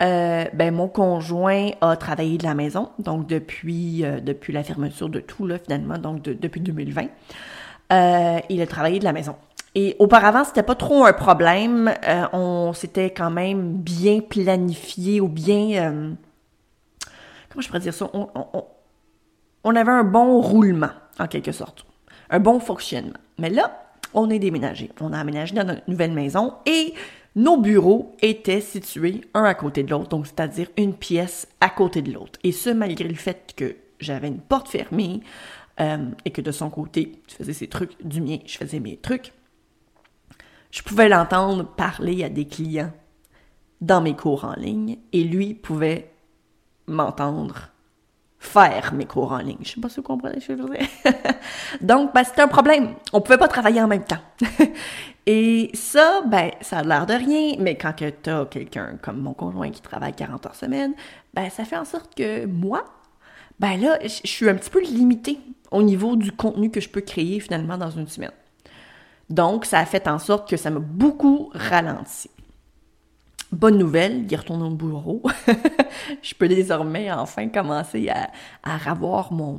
Euh, 0.00 0.44
ben 0.52 0.72
mon 0.72 0.86
conjoint 0.86 1.70
a 1.80 1.96
travaillé 1.96 2.38
de 2.38 2.44
la 2.44 2.54
maison, 2.54 2.90
donc 3.00 3.26
depuis 3.26 4.04
depuis 4.22 4.52
la 4.52 4.62
fermeture 4.62 5.08
de 5.08 5.18
tout 5.18 5.46
là 5.46 5.58
finalement, 5.58 5.98
donc 5.98 6.22
depuis 6.22 6.60
2020, 6.60 7.08
il 7.90 8.62
a 8.62 8.66
travaillé 8.68 9.00
de 9.00 9.04
la 9.04 9.12
maison. 9.12 9.34
Et 9.74 9.96
auparavant, 9.98 10.44
c'était 10.44 10.62
pas 10.62 10.74
trop 10.74 11.04
un 11.04 11.12
problème. 11.12 11.92
on 12.32 12.72
s'était 12.74 13.10
quand 13.10 13.30
même 13.30 13.72
bien 13.72 14.20
planifié 14.20 15.20
ou 15.20 15.28
bien 15.28 16.16
comment 17.58 17.64
je 17.64 17.68
pourrais 17.68 17.80
dire 17.80 17.94
ça, 17.94 18.08
on, 19.64 19.74
avait 19.74 19.90
un 19.90 20.04
bon 20.04 20.40
roulement, 20.40 20.92
en 21.18 21.26
quelque 21.26 21.50
sorte, 21.50 21.84
un 22.30 22.38
bon 22.38 22.60
fonctionnement. 22.60 23.18
Mais 23.36 23.50
là, 23.50 23.90
on 24.14 24.30
est 24.30 24.38
déménagé. 24.38 24.90
On 25.00 25.12
a 25.12 25.18
aménagé 25.18 25.56
dans 25.56 25.64
notre 25.64 25.82
nouvelle 25.90 26.12
maison 26.12 26.54
et 26.66 26.94
nos 27.34 27.56
bureaux 27.56 28.14
étaient 28.22 28.60
situés 28.60 29.22
un 29.34 29.42
à 29.42 29.54
côté 29.54 29.82
de 29.82 29.90
l'autre, 29.90 30.08
donc 30.08 30.28
c'est-à-dire 30.28 30.68
une 30.76 30.94
pièce 30.94 31.48
à 31.60 31.68
côté 31.68 32.00
de 32.00 32.12
l'autre. 32.12 32.38
Et 32.44 32.52
ce, 32.52 32.70
malgré 32.70 33.08
le 33.08 33.16
fait 33.16 33.54
que 33.56 33.74
j'avais 33.98 34.28
une 34.28 34.40
porte 34.40 34.68
fermée 34.68 35.20
euh, 35.80 36.06
et 36.24 36.30
que 36.30 36.40
de 36.40 36.52
son 36.52 36.70
côté, 36.70 37.20
je 37.28 37.34
faisais 37.34 37.54
ses 37.54 37.66
trucs, 37.66 38.00
du 38.06 38.20
mien, 38.20 38.38
je 38.46 38.56
faisais 38.56 38.78
mes 38.78 38.96
trucs, 38.96 39.32
je 40.70 40.82
pouvais 40.82 41.08
l'entendre 41.08 41.64
parler 41.64 42.22
à 42.22 42.28
des 42.28 42.46
clients 42.46 42.92
dans 43.80 44.00
mes 44.00 44.14
cours 44.14 44.44
en 44.44 44.54
ligne 44.54 44.98
et 45.12 45.24
lui 45.24 45.54
pouvait 45.54 46.12
m'entendre 46.88 47.70
faire 48.38 48.94
mes 48.94 49.04
cours 49.04 49.32
en 49.32 49.38
ligne. 49.38 49.58
Je 49.62 49.70
sais 49.70 49.80
pas 49.80 49.88
si 49.88 49.96
vous 49.96 50.02
comprenez 50.02 50.40
ce 50.40 50.48
que 50.48 50.56
je 50.56 50.62
veux 50.62 50.68
dire. 50.68 50.86
Donc, 51.80 52.14
ben, 52.14 52.22
c'était 52.24 52.42
un 52.42 52.48
problème. 52.48 52.94
On 53.12 53.20
pouvait 53.20 53.38
pas 53.38 53.48
travailler 53.48 53.82
en 53.82 53.88
même 53.88 54.04
temps. 54.04 54.20
Et 55.26 55.70
ça, 55.74 56.22
ben, 56.26 56.52
ça 56.60 56.78
a 56.78 56.82
l'air 56.82 57.04
de 57.04 57.14
rien, 57.14 57.56
mais 57.58 57.76
quand 57.76 57.92
tu 57.92 58.30
as 58.30 58.46
quelqu'un 58.46 58.96
comme 59.02 59.20
mon 59.20 59.34
conjoint 59.34 59.70
qui 59.70 59.82
travaille 59.82 60.14
40 60.14 60.46
heures 60.46 60.54
semaine, 60.54 60.94
ben, 61.34 61.50
ça 61.50 61.64
fait 61.64 61.76
en 61.76 61.84
sorte 61.84 62.14
que 62.14 62.46
moi, 62.46 62.84
ben 63.58 63.78
là, 63.78 63.98
je 64.02 64.08
suis 64.24 64.48
un 64.48 64.54
petit 64.54 64.70
peu 64.70 64.80
limitée 64.80 65.38
au 65.70 65.82
niveau 65.82 66.16
du 66.16 66.32
contenu 66.32 66.70
que 66.70 66.80
je 66.80 66.88
peux 66.88 67.00
créer 67.00 67.40
finalement 67.40 67.76
dans 67.76 67.90
une 67.90 68.06
semaine. 68.06 68.30
Donc, 69.28 69.66
ça 69.66 69.80
a 69.80 69.84
fait 69.84 70.08
en 70.08 70.18
sorte 70.18 70.48
que 70.48 70.56
ça 70.56 70.70
m'a 70.70 70.80
beaucoup 70.80 71.50
ralenti. 71.52 72.30
Bonne 73.50 73.78
nouvelle, 73.78 74.26
il 74.30 74.36
retourne 74.36 74.62
au 74.62 74.70
bureau. 74.70 75.22
je 76.22 76.34
peux 76.34 76.48
désormais 76.48 77.10
enfin 77.10 77.48
commencer 77.48 78.10
à, 78.10 78.28
à 78.62 78.94
mon, 79.30 79.58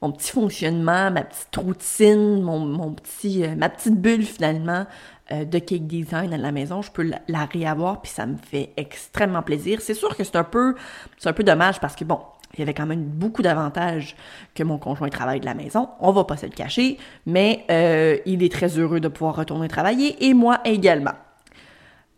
mon, 0.00 0.12
petit 0.12 0.32
fonctionnement, 0.32 1.10
ma 1.10 1.24
petite 1.24 1.54
routine, 1.56 2.40
mon, 2.40 2.60
mon 2.60 2.94
petit, 2.94 3.44
euh, 3.44 3.54
ma 3.54 3.68
petite 3.68 4.00
bulle 4.00 4.24
finalement 4.24 4.86
euh, 5.30 5.44
de 5.44 5.58
cake 5.58 5.86
design 5.86 6.32
à 6.32 6.38
la 6.38 6.52
maison. 6.52 6.80
Je 6.80 6.90
peux 6.90 7.02
la, 7.02 7.20
la 7.28 7.44
réavoir, 7.44 8.00
puis 8.00 8.10
ça 8.10 8.24
me 8.24 8.38
fait 8.38 8.72
extrêmement 8.78 9.42
plaisir. 9.42 9.82
C'est 9.82 9.92
sûr 9.92 10.16
que 10.16 10.24
c'est 10.24 10.36
un 10.36 10.44
peu, 10.44 10.74
c'est 11.18 11.28
un 11.28 11.34
peu 11.34 11.44
dommage 11.44 11.80
parce 11.80 11.96
que 11.96 12.04
bon, 12.04 12.20
il 12.54 12.60
y 12.60 12.62
avait 12.62 12.72
quand 12.72 12.86
même 12.86 13.04
beaucoup 13.04 13.42
d'avantages 13.42 14.16
que 14.54 14.62
mon 14.62 14.78
conjoint 14.78 15.10
travaille 15.10 15.40
de 15.40 15.46
la 15.46 15.54
maison. 15.54 15.90
On 16.00 16.12
va 16.12 16.24
pas 16.24 16.38
se 16.38 16.46
le 16.46 16.52
cacher, 16.52 16.96
mais 17.26 17.66
euh, 17.70 18.16
il 18.24 18.42
est 18.42 18.50
très 18.50 18.78
heureux 18.78 19.00
de 19.00 19.08
pouvoir 19.08 19.36
retourner 19.36 19.68
travailler 19.68 20.26
et 20.26 20.32
moi 20.32 20.60
également. 20.64 21.12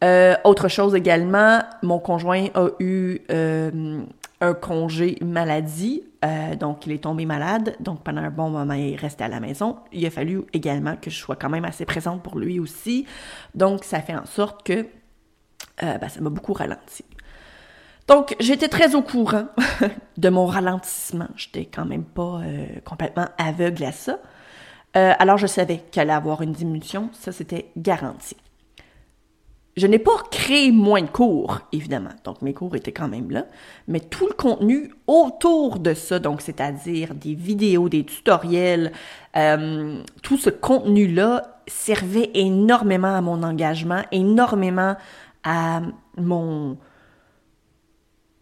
Euh, 0.02 0.35
autre 0.45 0.69
chose 0.69 0.95
également, 0.95 1.61
mon 1.83 1.99
conjoint 1.99 2.47
a 2.54 2.69
eu 2.80 3.19
euh, 3.30 4.00
un 4.40 4.54
congé 4.54 5.19
maladie, 5.21 6.02
euh, 6.25 6.54
donc 6.57 6.87
il 6.87 6.92
est 6.92 7.04
tombé 7.04 7.26
malade, 7.26 7.76
donc 7.80 8.02
pendant 8.02 8.23
un 8.23 8.30
bon 8.30 8.49
moment 8.49 8.73
il 8.73 8.95
est 8.95 8.97
resté 8.97 9.25
à 9.25 9.28
la 9.28 9.40
maison. 9.40 9.76
Il 9.92 10.04
a 10.07 10.11
fallu 10.11 10.42
également 10.54 10.97
que 10.97 11.11
je 11.11 11.19
sois 11.19 11.37
quand 11.37 11.50
même 11.50 11.66
assez 11.66 11.85
présente 11.85 12.23
pour 12.23 12.38
lui 12.38 12.59
aussi, 12.59 13.07
donc 13.54 13.85
ça 13.85 14.00
fait 14.00 14.16
en 14.16 14.25
sorte 14.25 14.62
que 14.66 14.87
ben, 15.83 16.09
ça 16.09 16.21
m'a 16.21 16.30
beaucoup 16.30 16.52
ralenti. 16.54 17.04
Donc 18.09 18.35
j'étais 18.40 18.69
très 18.69 18.95
au 18.95 19.02
courant 19.02 19.47
de 20.16 20.28
mon 20.30 20.47
ralentissement, 20.47 21.28
j'étais 21.37 21.66
quand 21.66 21.85
même 21.85 22.04
pas 22.04 22.40
complètement 22.87 23.26
aveugle 23.37 23.85
à 23.85 23.92
ça. 23.92 24.19
alors 24.95 25.37
je 25.37 25.47
savais 25.47 25.85
qu'il 25.90 26.00
allait 26.00 26.14
avoir 26.14 26.40
une 26.40 26.52
diminution, 26.52 27.11
ça 27.12 27.33
c'était 27.33 27.71
garanti. 27.76 28.37
Je 29.77 29.87
n'ai 29.87 30.00
pas 30.00 30.17
créé 30.31 30.73
moins 30.73 31.00
de 31.00 31.09
cours, 31.09 31.61
évidemment. 31.73 32.11
Donc, 32.25 32.43
mes 32.43 32.53
cours 32.53 32.75
étaient 32.75 32.93
quand 32.93 33.09
même 33.09 33.31
là. 33.31 33.47
Mais 33.87 34.00
tout 34.00 34.27
le 34.27 34.35
contenu 34.35 34.93
autour 35.07 35.79
de 35.79 35.95
ça, 35.95 36.19
donc 36.19 36.41
c'est-à-dire 36.41 37.15
des 37.15 37.35
vidéos, 37.35 37.89
des 37.89 38.05
tutoriels, 38.05 38.93
euh, 39.37 40.03
tout 40.23 40.37
ce 40.37 40.50
contenu-là 40.50 41.62
servait 41.69 42.31
énormément 42.35 43.15
à 43.15 43.21
mon 43.21 43.43
engagement, 43.45 44.03
énormément 44.11 44.97
à 45.45 45.83
mon... 46.17 46.77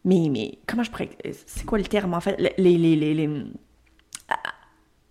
Mais, 0.04 0.28
mais 0.30 0.58
comment 0.66 0.82
je 0.82 0.90
pourrais... 0.90 1.10
C'est 1.46 1.66
quoi 1.66 1.76
le 1.76 1.84
terme, 1.84 2.14
en 2.14 2.20
fait? 2.20 2.36
Les... 2.56 2.78
les, 2.78 2.96
les, 2.96 3.14
les... 3.14 3.44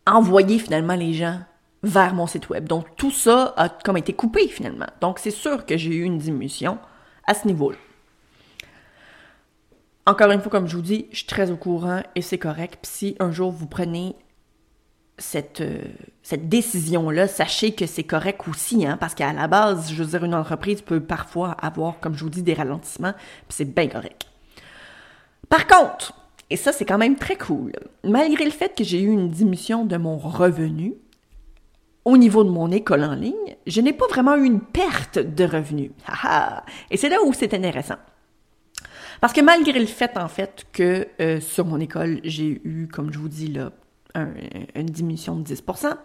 envoyer, 0.07 0.57
finalement, 0.57 0.95
les 0.95 1.13
gens 1.13 1.39
vers 1.83 2.13
mon 2.13 2.27
site 2.27 2.49
web. 2.49 2.67
Donc, 2.67 2.95
tout 2.95 3.11
ça 3.11 3.53
a 3.57 3.69
comme 3.69 3.97
été 3.97 4.13
coupé 4.13 4.47
finalement. 4.47 4.87
Donc, 5.01 5.19
c'est 5.19 5.31
sûr 5.31 5.65
que 5.65 5.77
j'ai 5.77 5.95
eu 5.95 6.03
une 6.03 6.17
diminution 6.17 6.77
à 7.25 7.33
ce 7.33 7.47
niveau-là. 7.47 7.77
Encore 10.05 10.31
une 10.31 10.39
fois, 10.39 10.49
comme 10.49 10.67
je 10.67 10.75
vous 10.75 10.81
dis, 10.81 11.07
je 11.11 11.17
suis 11.17 11.27
très 11.27 11.51
au 11.51 11.57
courant 11.57 12.01
et 12.15 12.21
c'est 12.21 12.37
correct. 12.37 12.79
Puis 12.81 12.91
si 12.91 13.15
un 13.19 13.31
jour 13.31 13.51
vous 13.51 13.67
prenez 13.67 14.15
cette, 15.17 15.61
euh, 15.61 15.81
cette 16.23 16.47
décision-là, 16.47 17.27
sachez 17.27 17.73
que 17.73 17.85
c'est 17.85 18.03
correct 18.03 18.41
aussi, 18.47 18.85
hein, 18.85 18.97
parce 18.99 19.15
qu'à 19.15 19.33
la 19.33 19.47
base, 19.47 19.91
je 19.91 20.01
veux 20.01 20.09
dire, 20.09 20.23
une 20.23 20.35
entreprise 20.35 20.81
peut 20.81 21.01
parfois 21.01 21.51
avoir, 21.51 21.99
comme 21.99 22.15
je 22.15 22.23
vous 22.23 22.29
dis, 22.29 22.43
des 22.43 22.53
ralentissements, 22.53 23.13
puis 23.13 23.49
c'est 23.49 23.65
bien 23.65 23.87
correct. 23.87 24.27
Par 25.49 25.67
contre, 25.67 26.13
et 26.49 26.55
ça 26.55 26.71
c'est 26.71 26.85
quand 26.85 26.97
même 26.97 27.15
très 27.15 27.35
cool, 27.35 27.73
malgré 28.03 28.45
le 28.45 28.51
fait 28.51 28.75
que 28.77 28.83
j'ai 28.83 29.01
eu 29.01 29.09
une 29.09 29.29
diminution 29.29 29.85
de 29.85 29.97
mon 29.97 30.17
revenu, 30.17 30.93
au 32.07 32.15
niveau 32.15 32.45
de 32.45 32.49
mon 32.49 32.71
école 32.71 33.03
en 33.03 33.15
ligne, 33.15 33.57
je 33.67 33.81
n'ai 33.81 33.91
pas 33.91 34.07
vraiment 34.07 34.37
eu 34.37 34.45
une 34.45 34.61
perte 34.61 35.19
de 35.19 35.43
revenus. 35.43 35.91
Et 36.89 36.95
c'est 36.95 37.09
là 37.09 37.17
où 37.21 37.33
c'est 37.33 37.53
intéressant. 37.53 37.97
Parce 39.19 39.33
que 39.33 39.41
malgré 39.41 39.77
le 39.77 39.87
fait, 39.87 40.17
en 40.17 40.29
fait, 40.29 40.65
que 40.71 41.05
euh, 41.19 41.41
sur 41.41 41.65
mon 41.65 41.81
école, 41.81 42.21
j'ai 42.23 42.61
eu, 42.63 42.87
comme 42.87 43.11
je 43.11 43.19
vous 43.19 43.27
dis, 43.27 43.49
là, 43.49 43.71
une 44.15 44.85
diminution 44.85 45.35
de 45.35 45.43
10% 45.43 45.95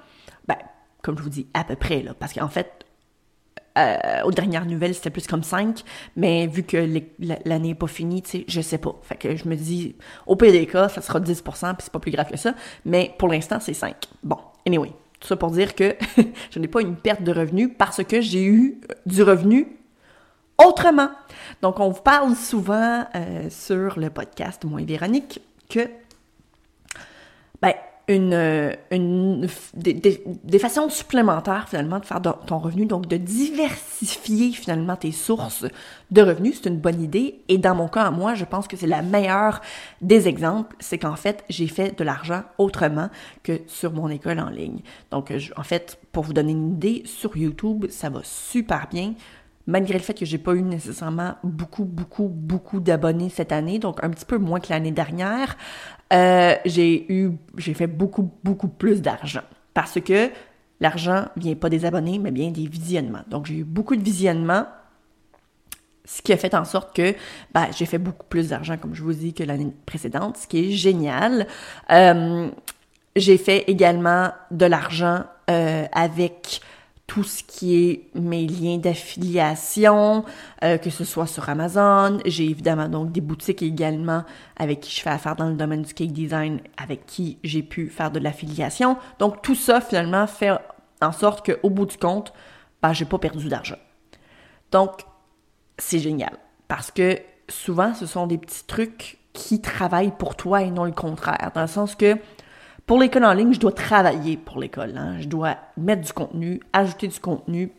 ben, 0.49 0.57
comme 1.03 1.17
je 1.17 1.23
vous 1.23 1.31
dis, 1.31 1.47
à 1.55 1.63
peu 1.63 1.77
près, 1.77 2.03
là, 2.03 2.15
parce 2.19 2.33
qu'en 2.33 2.49
fait, 2.49 2.85
euh, 3.79 4.23
aux 4.25 4.33
dernières 4.33 4.67
nouvelles, 4.67 4.97
c'était 4.97 5.11
plus 5.11 5.29
comme 5.29 5.45
5, 5.45 5.85
mais 6.17 6.49
vu 6.49 6.65
que 6.65 6.77
l'année 7.47 7.69
n'est 7.69 7.75
pas 7.77 7.87
finie, 7.87 8.23
tu 8.23 8.31
sais, 8.31 8.45
je 8.49 8.61
sais 8.61 8.79
pas. 8.79 8.99
Fait 9.03 9.17
que 9.17 9.37
je 9.37 9.49
me 9.49 9.55
dis, 9.55 9.95
au 10.27 10.35
PDK, 10.35 10.73
ça 10.91 11.01
sera 11.01 11.21
10% 11.21 11.43
puis 11.43 11.77
c'est 11.79 11.93
pas 11.93 12.01
plus 12.01 12.11
grave 12.11 12.29
que 12.29 12.37
ça, 12.37 12.55
mais 12.85 13.15
pour 13.19 13.29
l'instant, 13.29 13.61
c'est 13.61 13.73
5. 13.73 13.95
Bon, 14.25 14.39
anyway. 14.67 14.93
Tout 15.23 15.29
ça 15.29 15.37
pour 15.37 15.53
dire 15.53 15.77
que 15.77 15.95
je 16.51 16.59
n'ai 16.59 16.67
pas 16.67 16.81
une 16.81 16.97
perte 16.97 17.23
de 17.23 17.33
revenus 17.33 17.71
parce 17.79 18.03
que 18.03 18.21
j'ai 18.21 18.45
eu 18.45 18.81
du 19.07 19.23
revenu 19.23 19.69
autrement. 20.59 21.11
Donc, 21.63 21.79
on 21.79 21.91
vous 21.91 22.03
parle 22.03 22.35
souvent 22.35 23.07
euh, 23.15 23.49
sur 23.49 24.01
le 24.01 24.11
podcast 24.11 24.65
Moi 24.65 24.83
et 24.83 24.85
Véronique 24.85 25.41
que 25.69 25.89
une, 28.09 28.77
une 28.91 29.47
des, 29.75 30.59
façons 30.59 30.89
supplémentaires 30.89 31.69
finalement 31.69 32.01
de 32.01 32.05
faire 32.05 32.21
ton 32.21 32.59
revenu, 32.59 32.87
donc 32.87 33.07
de 33.07 33.17
diversifier 33.17 34.53
finalement 34.53 34.97
tes 34.97 35.13
sources 35.13 35.67
de 36.11 36.23
revenus, 36.23 36.61
c'est 36.63 36.69
une 36.69 36.79
bonne 36.79 37.03
idée. 37.03 37.41
Et 37.49 37.59
dans 37.59 37.75
mon 37.75 37.89
cas, 37.89 38.11
moi, 38.11 38.35
je 38.35 38.45
pense 38.45 38.67
que 38.67 38.77
c'est 38.77 38.87
la 38.87 39.03
meilleure 39.03 39.61
des 40.01 40.29
exemples, 40.29 40.75
c'est 40.81 40.99
qu'en 40.99 41.17
fait, 41.17 41.45
j'ai 41.49 41.69
fait 41.69 41.97
de 41.97 42.05
l'argent 42.05 42.43
autrement 42.59 43.09
que 43.43 43.61
sur 43.67 43.93
mon 43.93 44.09
école 44.09 44.41
en 44.41 44.51
ligne. 44.51 44.81
Donc, 45.11 45.33
en 45.57 45.63
fait, 45.63 45.99
pour 46.11 46.25
vous 46.25 46.33
donner 46.33 46.53
une 46.53 46.73
idée, 46.73 47.03
sur 47.07 47.37
YouTube, 47.37 47.87
ça 47.91 48.11
va 48.11 48.21
super 48.25 48.89
bien 48.91 49.15
malgré 49.67 49.95
le 49.95 50.01
fait 50.03 50.15
que 50.15 50.25
j'ai 50.25 50.39
pas 50.39 50.55
eu 50.55 50.63
nécessairement 50.63 51.35
beaucoup, 51.45 51.85
beaucoup, 51.85 52.29
beaucoup 52.29 52.81
d'abonnés 52.81 53.29
cette 53.29 53.53
année, 53.53 53.79
donc 53.79 54.03
un 54.03 54.11
petit 54.11 54.25
peu 54.25 54.39
moins 54.39 54.61
que 54.61 54.71
l'année 54.71 54.91
dernière, 54.91 55.57
euh, 56.13 56.55
j'ai 56.65 57.13
eu, 57.13 57.31
j'ai 57.57 57.75
fait 57.75 57.87
beaucoup, 57.87 58.31
beaucoup 58.45 58.69
plus 58.69 59.01
d'argent. 59.01 59.43
Parce 59.75 60.01
que 60.01 60.31
l'argent 60.81 61.27
vient 61.37 61.55
pas 61.55 61.71
des 61.71 61.85
abonnés, 61.85 62.19
mais 62.19 62.31
bien 62.31 62.51
des 62.51 62.67
visionnements. 62.67 63.23
Donc, 63.29 63.47
j'ai 63.47 63.59
eu 63.59 63.65
beaucoup 63.65 63.97
de 63.97 64.03
visionnements, 64.03 64.67
ce 66.05 66.21
qui 66.21 66.33
a 66.33 66.37
fait 66.37 66.55
en 66.55 66.65
sorte 66.65 66.95
que 66.95 67.15
ben, 67.55 67.69
j'ai 67.77 67.87
fait 67.87 67.99
beaucoup 67.99 68.27
plus 68.29 68.51
d'argent, 68.51 68.77
comme 68.77 68.95
je 68.95 69.03
vous 69.03 69.13
dis, 69.13 69.33
que 69.33 69.45
l'année 69.45 69.73
précédente, 69.87 70.37
ce 70.37 70.47
qui 70.47 70.59
est 70.59 70.71
génial. 70.73 71.47
Euh, 71.91 72.49
j'ai 73.17 73.39
fait 73.39 73.65
également 73.69 74.31
de 74.51 74.67
l'argent 74.67 75.25
euh, 75.51 75.87
avec 75.93 76.61
tout 77.13 77.25
ce 77.25 77.43
qui 77.43 77.77
est 77.77 78.09
mes 78.15 78.47
liens 78.47 78.79
d'affiliation, 78.79 80.25
euh, 80.65 80.79
que 80.79 80.89
ce 80.89 81.05
soit 81.05 81.27
sur 81.27 81.47
Amazon. 81.51 82.17
J'ai 82.25 82.45
évidemment 82.45 82.89
donc 82.89 83.13
des 83.13 83.21
boutiques 83.21 83.63
également 83.63 84.25
avec 84.57 84.81
qui 84.81 84.97
je 84.97 85.03
fais 85.03 85.11
affaire 85.11 85.37
dans 85.37 85.51
le 85.51 85.55
domaine 85.55 85.83
du 85.83 85.93
cake 85.93 86.13
design, 86.13 86.61
avec 86.79 87.05
qui 87.05 87.37
j'ai 87.45 87.63
pu 87.63 87.91
faire 87.91 88.13
de 88.13 88.19
l'affiliation. 88.19 88.97
Donc 89.19 89.43
tout 89.43 89.55
ça 89.55 89.83
finalement 89.83 90.27
fait 90.27 90.53
en 91.03 91.13
sorte 91.13 91.45
qu'au 91.45 91.69
bout 91.69 91.85
du 91.85 91.99
compte, 91.99 92.33
ben, 92.81 92.95
j'ai 92.95 93.05
pas 93.05 93.19
perdu 93.19 93.51
d'argent. 93.51 93.77
Donc 94.71 95.03
c'est 95.77 95.99
génial 95.99 96.39
parce 96.67 96.91
que 96.91 97.19
souvent 97.47 97.93
ce 97.93 98.07
sont 98.07 98.27
des 98.27 98.39
petits 98.39 98.65
trucs 98.65 99.19
qui 99.35 99.61
travaillent 99.61 100.17
pour 100.19 100.35
toi 100.35 100.63
et 100.63 100.71
non 100.71 100.85
le 100.85 100.93
contraire, 100.93 101.51
dans 101.55 101.61
le 101.61 101.67
sens 101.67 101.95
que 101.95 102.17
pour 102.93 103.01
l'école 103.01 103.25
en 103.25 103.33
ligne, 103.33 103.55
je 103.55 103.59
dois 103.59 103.73
travailler 103.73 104.37
pour 104.37 104.61
l'école. 104.61 104.99
Hein. 104.99 105.17
Je 105.19 105.27
dois 105.27 105.57
mettre 105.79 106.03
du 106.03 106.13
contenu, 106.13 106.61
ajouter 106.75 107.09
du 107.09 107.19
contenu. 107.19 107.73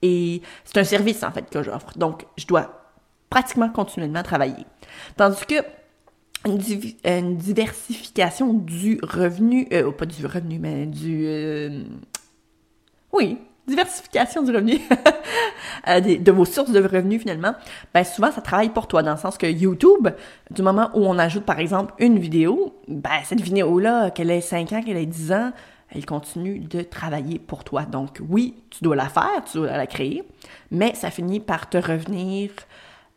Et 0.00 0.42
c'est 0.64 0.78
un 0.78 0.84
service, 0.84 1.24
en 1.24 1.32
fait, 1.32 1.50
que 1.50 1.60
j'offre. 1.60 1.98
Donc, 1.98 2.24
je 2.38 2.46
dois 2.46 2.92
pratiquement 3.30 3.68
continuellement 3.68 4.22
travailler. 4.22 4.64
Tandis 5.16 5.44
que 5.44 5.56
une, 6.46 7.36
diversification 7.36 8.54
du 8.54 9.00
revenu, 9.02 9.66
euh, 9.72 9.90
pas 9.90 10.06
du 10.06 10.24
revenu, 10.24 10.60
mais 10.60 10.86
du... 10.86 11.24
Euh, 11.26 11.82
oui, 13.12 13.38
diversification 13.70 14.42
du 14.42 14.50
revenu, 14.50 14.78
euh, 15.88 16.00
de, 16.00 16.32
vos 16.32 16.44
sources 16.44 16.72
de 16.72 16.82
revenus 16.82 17.20
finalement, 17.20 17.54
ben 17.94 18.04
souvent 18.04 18.30
ça 18.30 18.40
travaille 18.40 18.68
pour 18.70 18.86
toi 18.86 19.02
dans 19.02 19.12
le 19.12 19.18
sens 19.18 19.38
que 19.38 19.46
YouTube, 19.46 20.08
du 20.50 20.62
moment 20.62 20.90
où 20.94 21.06
on 21.06 21.18
ajoute 21.18 21.44
par 21.44 21.58
exemple 21.58 21.94
une 21.98 22.18
vidéo, 22.18 22.74
ben 22.88 23.20
cette 23.24 23.40
vidéo-là, 23.40 24.10
qu'elle 24.10 24.30
ait 24.30 24.40
5 24.40 24.72
ans, 24.72 24.82
qu'elle 24.82 24.96
ait 24.96 25.06
10 25.06 25.32
ans, 25.32 25.52
elle 25.92 26.06
continue 26.06 26.60
de 26.60 26.82
travailler 26.82 27.38
pour 27.38 27.64
toi. 27.64 27.82
Donc 27.82 28.20
oui, 28.28 28.62
tu 28.70 28.84
dois 28.84 28.96
la 28.96 29.08
faire, 29.08 29.42
tu 29.50 29.58
dois 29.58 29.76
la 29.76 29.86
créer, 29.86 30.24
mais 30.70 30.94
ça 30.94 31.10
finit 31.10 31.40
par 31.40 31.68
te 31.68 31.78
revenir 31.78 32.50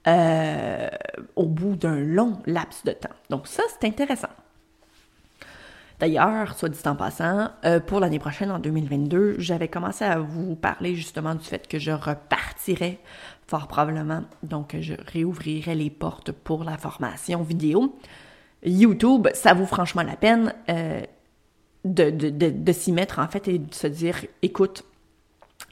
euh, 0.07 0.89
au 1.35 1.45
bout 1.45 1.75
d'un 1.75 1.99
long 1.99 2.39
laps 2.45 2.83
de 2.83 2.91
temps. 2.91 3.09
Donc 3.29 3.47
ça, 3.47 3.63
c'est 3.69 3.87
intéressant. 3.87 4.29
D'ailleurs, 6.03 6.57
soit 6.57 6.67
dit 6.67 6.81
en 6.85 6.97
passant, 6.97 7.51
euh, 7.63 7.79
pour 7.79 8.01
l'année 8.01 8.19
prochaine, 8.19 8.51
en 8.51 8.59
2022, 8.59 9.35
j'avais 9.37 9.69
commencé 9.69 10.03
à 10.03 10.19
vous 10.19 10.53
parler 10.53 10.95
justement 10.95 11.33
du 11.33 11.45
fait 11.45 11.65
que 11.65 11.79
je 11.79 11.91
repartirais 11.91 12.99
fort 13.47 13.69
probablement. 13.69 14.23
Donc, 14.43 14.75
je 14.81 14.95
réouvrirai 15.13 15.75
les 15.75 15.89
portes 15.89 16.33
pour 16.33 16.65
la 16.65 16.77
formation 16.77 17.41
vidéo. 17.41 17.95
YouTube, 18.65 19.29
ça 19.33 19.53
vaut 19.53 19.65
franchement 19.65 20.03
la 20.03 20.17
peine 20.17 20.53
euh, 20.67 20.99
de, 21.85 22.71
s'y 22.73 22.91
mettre 22.91 23.19
en 23.19 23.29
fait 23.29 23.47
et 23.47 23.59
de 23.59 23.73
se 23.73 23.87
dire, 23.87 24.25
écoute, 24.41 24.83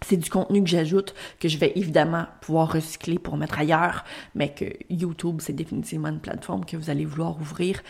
c'est 0.03 0.17
du 0.17 0.29
contenu 0.29 0.63
que 0.63 0.69
j'ajoute, 0.69 1.13
que 1.39 1.47
je 1.47 1.57
vais 1.57 1.73
évidemment 1.75 2.25
pouvoir 2.41 2.71
recycler 2.71 3.19
pour 3.19 3.37
mettre 3.37 3.59
ailleurs, 3.59 4.03
mais 4.33 4.49
que 4.49 4.65
YouTube, 4.89 5.39
c'est 5.41 5.53
définitivement 5.53 6.09
une 6.09 6.19
plateforme 6.19 6.65
que 6.65 6.75
vous 6.75 6.89
allez 6.89 7.05
vouloir 7.05 7.39
ouvrir. 7.39 7.81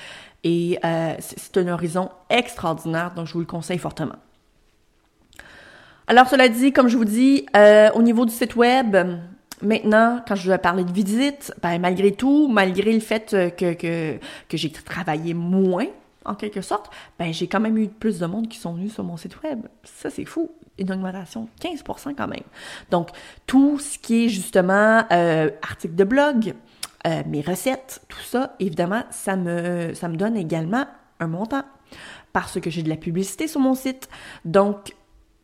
Et 0.43 0.77
euh, 0.84 1.15
c'est 1.20 1.58
un 1.58 1.67
horizon 1.67 2.10
extraordinaire, 2.29 3.13
donc 3.15 3.27
je 3.27 3.34
vous 3.34 3.39
le 3.39 3.46
conseille 3.46 3.77
fortement. 3.77 4.15
Alors, 6.08 6.27
cela 6.27 6.50
dit, 6.50 6.74
comme 6.74 6.89
je 6.89 6.98
vous 6.98 7.05
dis, 7.05 7.46
euh, 7.55 7.89
au 7.93 8.01
niveau 8.01 8.25
du 8.25 8.34
site 8.34 8.55
web, 8.58 8.98
maintenant, 9.62 10.22
quand 10.27 10.36
je 10.36 10.51
vais 10.51 10.58
parler 10.58 10.84
de 10.84 10.91
visite, 10.91 11.53
ben, 11.62 11.79
malgré 11.79 12.12
tout, 12.12 12.50
malgré 12.50 12.91
le 12.91 13.00
fait 13.00 13.29
que, 13.31 13.74
que, 13.74 14.20
que 14.50 14.58
j'ai 14.58 14.72
travaillé 14.72 15.34
moins, 15.34 15.86
en 16.25 16.36
quelque 16.36 16.62
sorte, 16.62 16.91
ben, 17.17 17.34
j'ai 17.34 17.48
quand 17.48 17.60
même 17.60 17.77
eu 17.77 17.88
plus 17.88 18.20
de 18.20 18.25
monde 18.25 18.48
qui 18.48 18.58
sont 18.58 18.74
venus 18.74 18.93
sur 18.93 19.03
mon 19.03 19.17
site 19.17 19.41
web. 19.43 19.67
Ça, 19.84 20.10
c'est 20.10 20.25
fou. 20.25 20.51
Une 20.77 20.91
augmentation 20.91 21.47
de 21.59 21.67
15% 21.67 22.15
quand 22.15 22.27
même. 22.27 22.43
Donc, 22.89 23.09
tout 23.45 23.79
ce 23.79 23.99
qui 23.99 24.25
est 24.25 24.29
justement 24.29 25.03
euh, 25.11 25.49
article 25.61 25.95
de 25.95 26.03
blog, 26.03 26.55
euh, 27.07 27.23
mes 27.27 27.41
recettes, 27.41 28.01
tout 28.07 28.21
ça, 28.21 28.55
évidemment, 28.59 29.03
ça 29.11 29.35
me, 29.35 29.93
ça 29.93 30.07
me 30.07 30.15
donne 30.15 30.37
également 30.37 30.85
un 31.19 31.27
montant 31.27 31.63
parce 32.33 32.59
que 32.59 32.69
j'ai 32.69 32.83
de 32.83 32.89
la 32.89 32.95
publicité 32.95 33.47
sur 33.47 33.59
mon 33.59 33.75
site. 33.75 34.09
Donc, 34.45 34.95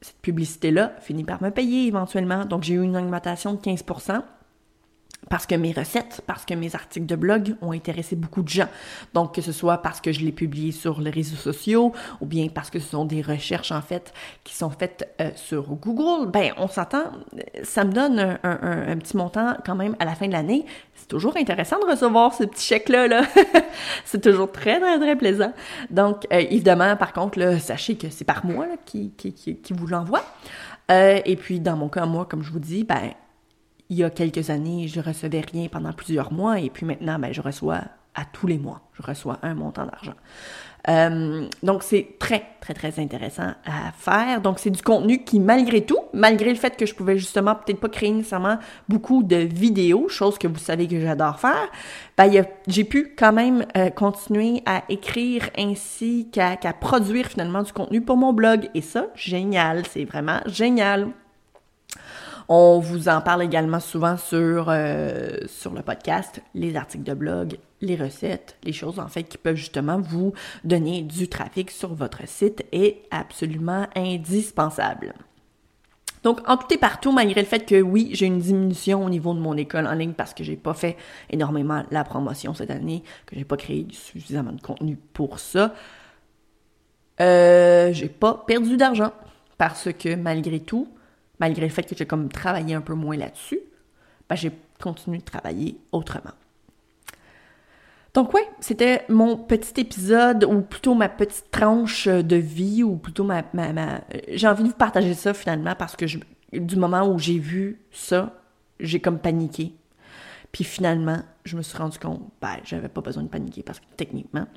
cette 0.01 0.19
publicité-là 0.21 0.93
finit 1.01 1.23
par 1.23 1.41
me 1.41 1.49
payer 1.49 1.87
éventuellement. 1.87 2.45
Donc, 2.45 2.63
j'ai 2.63 2.75
eu 2.75 2.81
une 2.81 2.95
augmentation 2.95 3.53
de 3.53 3.59
15 3.59 3.83
parce 5.29 5.45
que 5.45 5.55
mes 5.55 5.71
recettes, 5.71 6.21
parce 6.25 6.45
que 6.45 6.53
mes 6.53 6.75
articles 6.75 7.05
de 7.05 7.15
blog 7.15 7.55
ont 7.61 7.71
intéressé 7.71 8.15
beaucoup 8.15 8.43
de 8.43 8.49
gens. 8.49 8.67
Donc, 9.13 9.35
que 9.35 9.41
ce 9.41 9.51
soit 9.51 9.79
parce 9.79 10.01
que 10.01 10.11
je 10.11 10.21
l'ai 10.21 10.31
publié 10.31 10.71
sur 10.71 11.01
les 11.01 11.11
réseaux 11.11 11.35
sociaux 11.35 11.93
ou 12.21 12.25
bien 12.25 12.47
parce 12.47 12.69
que 12.69 12.79
ce 12.79 12.89
sont 12.89 13.05
des 13.05 13.21
recherches, 13.21 13.71
en 13.71 13.81
fait, 13.81 14.13
qui 14.43 14.53
sont 14.53 14.69
faites 14.69 15.13
euh, 15.21 15.31
sur 15.35 15.63
Google, 15.75 16.29
ben, 16.31 16.51
on 16.57 16.67
s'entend, 16.67 17.03
ça 17.63 17.83
me 17.83 17.91
donne 17.91 18.37
un, 18.43 18.97
petit 18.97 19.17
montant 19.17 19.55
quand 19.65 19.75
même 19.75 19.95
à 19.99 20.05
la 20.05 20.15
fin 20.15 20.27
de 20.27 20.33
l'année. 20.33 20.65
C'est 20.95 21.07
toujours 21.07 21.37
intéressant 21.37 21.79
de 21.79 21.89
recevoir 21.89 22.33
ce 22.33 22.43
petit 22.43 22.65
chèque-là, 22.65 23.07
là. 23.07 23.21
c'est 24.05 24.21
toujours 24.21 24.51
très, 24.51 24.79
très, 24.79 24.97
très 24.97 25.15
plaisant. 25.15 25.53
Donc, 25.89 26.25
euh, 26.31 26.37
évidemment, 26.49 26.95
par 26.95 27.13
contre, 27.13 27.39
là, 27.39 27.59
sachez 27.59 27.95
que 27.95 28.09
c'est 28.09 28.25
par 28.25 28.45
mois 28.45 28.67
qui, 28.85 29.11
qui, 29.11 29.33
qui, 29.33 29.57
qui 29.57 29.73
vous 29.73 29.87
l'envoie. 29.87 30.23
Euh, 30.91 31.19
et 31.25 31.35
puis, 31.35 31.59
dans 31.59 31.75
mon 31.75 31.89
cas, 31.89 32.05
moi, 32.05 32.25
comme 32.25 32.43
je 32.43 32.51
vous 32.51 32.59
dis, 32.59 32.83
ben, 32.83 33.11
il 33.89 33.97
y 33.97 34.03
a 34.03 34.09
quelques 34.09 34.49
années, 34.49 34.87
je 34.87 34.99
recevais 34.99 35.41
rien 35.41 35.67
pendant 35.69 35.93
plusieurs 35.93 36.31
mois 36.33 36.59
et 36.59 36.69
puis 36.69 36.85
maintenant, 36.85 37.19
ben, 37.19 37.33
je 37.33 37.41
reçois 37.41 37.81
à 38.15 38.25
tous 38.25 38.47
les 38.47 38.57
mois, 38.57 38.81
je 38.93 39.03
reçois 39.03 39.37
un 39.43 39.53
montant 39.53 39.85
d'argent. 39.85 40.15
Euh, 40.89 41.47
donc, 41.63 41.83
c'est 41.83 42.15
très, 42.17 42.43
très, 42.61 42.73
très 42.73 42.99
intéressant 42.99 43.51
à 43.65 43.91
faire. 43.97 44.41
Donc, 44.41 44.57
c'est 44.59 44.69
du 44.69 44.81
contenu 44.81 45.23
qui, 45.23 45.39
malgré 45.39 45.81
tout, 45.81 45.99
malgré 46.13 46.49
le 46.49 46.55
fait 46.55 46.77
que 46.77 46.85
je 46.85 46.95
pouvais 46.95 47.17
justement 47.17 47.55
peut-être 47.55 47.79
pas 47.79 47.89
créer 47.89 48.11
nécessairement 48.11 48.57
beaucoup 48.87 49.21
de 49.21 49.35
vidéos, 49.35 50.07
chose 50.07 50.37
que 50.37 50.47
vous 50.47 50.57
savez 50.57 50.87
que 50.87 50.99
j'adore 50.99 51.39
faire, 51.39 51.69
ben, 52.17 52.31
j'ai 52.67 52.83
pu 52.85 53.13
quand 53.17 53.33
même 53.33 53.65
euh, 53.75 53.89
continuer 53.89 54.63
à 54.65 54.83
écrire 54.87 55.49
ainsi 55.57 56.29
qu'à 56.31 56.57
produire 56.79 57.27
finalement 57.27 57.63
du 57.63 57.73
contenu 57.73 58.01
pour 58.01 58.17
mon 58.17 58.33
blog. 58.33 58.69
Et 58.73 58.81
ça, 58.81 59.07
génial, 59.13 59.83
c'est 59.87 60.05
vraiment 60.05 60.39
génial. 60.45 61.09
On 62.49 62.79
vous 62.79 63.09
en 63.09 63.19
parle 63.19 63.43
également 63.43 63.81
souvent 63.81 64.15
sur, 64.15 64.67
euh, 64.69 65.31
sur 65.47 65.73
le 65.73 65.81
podcast, 65.81 66.41
les 66.55 66.77
articles 66.77 67.03
de 67.03 67.13
blog, 67.13 67.57
les 67.81 67.97
recettes, 67.97 68.55
les 68.63 68.71
choses 68.71 68.99
en 68.99 69.09
fait 69.09 69.23
qui 69.23 69.37
peuvent 69.37 69.57
justement 69.57 69.99
vous 69.99 70.31
donner 70.63 71.01
du 71.01 71.27
trafic 71.27 71.69
sur 71.69 71.93
votre 71.93 72.25
site 72.25 72.65
est 72.71 73.01
absolument 73.11 73.87
indispensable. 73.95 75.13
Donc, 76.23 76.39
en 76.47 76.57
tout 76.57 76.73
et 76.73 76.77
partout, 76.77 77.11
malgré 77.11 77.41
le 77.41 77.47
fait 77.47 77.65
que 77.65 77.81
oui, 77.81 78.09
j'ai 78.13 78.25
une 78.25 78.39
diminution 78.39 79.03
au 79.05 79.09
niveau 79.09 79.33
de 79.33 79.39
mon 79.39 79.55
école 79.55 79.85
en 79.85 79.93
ligne 79.93 80.13
parce 80.13 80.33
que 80.33 80.43
j'ai 80.43 80.55
pas 80.55 80.73
fait 80.73 80.97
énormément 81.29 81.83
la 81.91 82.03
promotion 82.05 82.53
cette 82.53 82.71
année, 82.71 83.03
que 83.25 83.35
j'ai 83.35 83.45
pas 83.45 83.57
créé 83.57 83.87
suffisamment 83.91 84.53
de 84.53 84.61
contenu 84.61 84.97
pour 85.13 85.39
ça, 85.39 85.73
euh, 87.19 87.91
j'ai 87.93 88.09
pas 88.09 88.43
perdu 88.47 88.77
d'argent 88.77 89.11
parce 89.57 89.89
que 89.91 90.15
malgré 90.15 90.59
tout, 90.59 90.87
malgré 91.39 91.63
le 91.63 91.71
fait 91.71 91.83
que 91.83 91.95
j'ai 91.95 92.05
comme 92.05 92.29
travaillé 92.29 92.75
un 92.75 92.81
peu 92.81 92.93
moins 92.93 93.17
là-dessus, 93.17 93.59
ben, 94.29 94.35
j'ai 94.35 94.51
continué 94.81 95.19
de 95.19 95.23
travailler 95.23 95.77
autrement. 95.91 96.33
Donc 98.13 98.33
oui, 98.33 98.41
c'était 98.59 99.05
mon 99.09 99.37
petit 99.37 99.79
épisode, 99.79 100.43
ou 100.43 100.61
plutôt 100.61 100.95
ma 100.95 101.07
petite 101.07 101.51
tranche 101.51 102.07
de 102.07 102.35
vie, 102.35 102.83
ou 102.83 102.95
plutôt 102.95 103.23
ma... 103.23 103.43
ma, 103.53 104.01
J'ai 104.29 104.47
envie 104.47 104.63
de 104.63 104.69
vous 104.69 104.73
partager 104.73 105.13
ça 105.13 105.33
finalement 105.33 105.75
parce 105.75 105.95
que 105.95 106.05
du 106.51 106.75
moment 106.77 107.07
où 107.07 107.19
j'ai 107.19 107.37
vu 107.37 107.79
ça, 107.91 108.33
j'ai 108.79 108.99
comme 108.99 109.19
paniqué. 109.19 109.73
Puis 110.51 110.63
finalement, 110.63 111.21
je 111.43 111.57
me 111.57 111.61
suis 111.61 111.77
rendu 111.77 111.99
compte, 111.99 112.21
ben, 112.41 112.57
j'avais 112.63 112.89
pas 112.89 113.01
besoin 113.01 113.23
de 113.23 113.27
paniquer 113.27 113.61
parce 113.61 113.79
que 113.79 113.85
techniquement, 113.97 114.47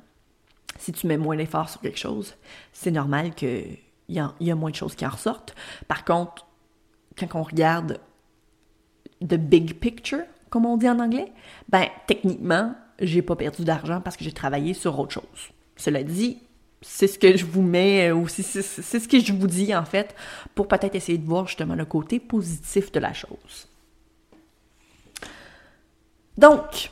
si 0.79 0.93
tu 0.93 1.07
mets 1.07 1.19
moins 1.19 1.37
d'efforts 1.37 1.69
sur 1.69 1.81
quelque 1.81 1.99
chose, 1.99 2.37
c'est 2.73 2.90
normal 2.90 3.35
qu'il 3.35 3.77
y, 4.09 4.21
y 4.40 4.51
a 4.51 4.55
moins 4.55 4.71
de 4.71 4.77
choses 4.77 4.95
qui 4.95 5.05
en 5.05 5.11
ressortent. 5.11 5.55
Par 5.87 6.05
contre, 6.07 6.47
quand 7.26 7.40
on 7.40 7.42
regarde 7.42 8.00
the 9.20 9.35
big 9.35 9.78
picture, 9.78 10.22
comme 10.48 10.66
on 10.66 10.76
dit 10.76 10.88
en 10.88 10.98
anglais, 10.98 11.33
ben 11.68 11.87
techniquement, 12.06 12.74
j'ai 12.98 13.22
pas 13.22 13.37
perdu 13.37 13.64
d'argent 13.64 14.00
parce 14.00 14.16
que 14.16 14.24
j'ai 14.24 14.33
travaillé 14.33 14.74
sur 14.74 14.98
autre 14.98 15.12
chose. 15.12 15.50
Cela 15.76 16.02
dit, 16.02 16.38
c'est 16.83 17.06
ce 17.06 17.18
que 17.18 17.37
je 17.37 17.44
vous 17.44 17.62
mets, 17.62 18.11
ou 18.11 18.26
c'est 18.28 18.42
ce 18.42 19.09
que 19.09 19.20
je 19.20 19.33
vous 19.33 19.46
dis 19.46 19.74
en 19.74 19.85
fait, 19.85 20.14
pour 20.54 20.66
peut-être 20.68 20.94
essayer 20.94 21.18
de 21.18 21.26
voir 21.26 21.46
justement 21.46 21.74
le 21.74 21.85
côté 21.85 22.18
positif 22.20 22.90
de 22.92 23.00
la 23.00 23.12
chose. 23.12 23.68
Donc, 26.38 26.90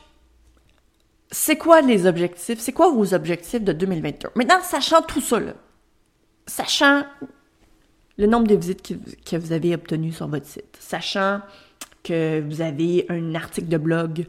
c'est 1.31 1.57
quoi 1.57 1.81
les 1.81 2.05
objectifs? 2.05 2.59
C'est 2.59 2.73
quoi 2.73 2.91
vos 2.91 3.13
objectifs 3.13 3.63
de 3.63 3.73
2021? 3.73 4.31
Maintenant, 4.35 4.61
sachant 4.61 5.01
tout 5.01 5.21
ça, 5.21 5.39
sachant 6.45 7.03
le 8.19 8.27
nombre 8.27 8.47
de 8.47 8.55
visites 8.55 8.95
que, 9.25 9.37
vous 9.37 9.53
avez 9.53 9.73
obtenues 9.73 10.11
sur 10.11 10.27
votre 10.27 10.45
site, 10.45 10.77
sachant 10.77 11.39
que 12.03 12.41
vous 12.41 12.59
avez 12.59 13.05
un 13.07 13.33
article 13.33 13.69
de 13.69 13.77
blog 13.77 14.25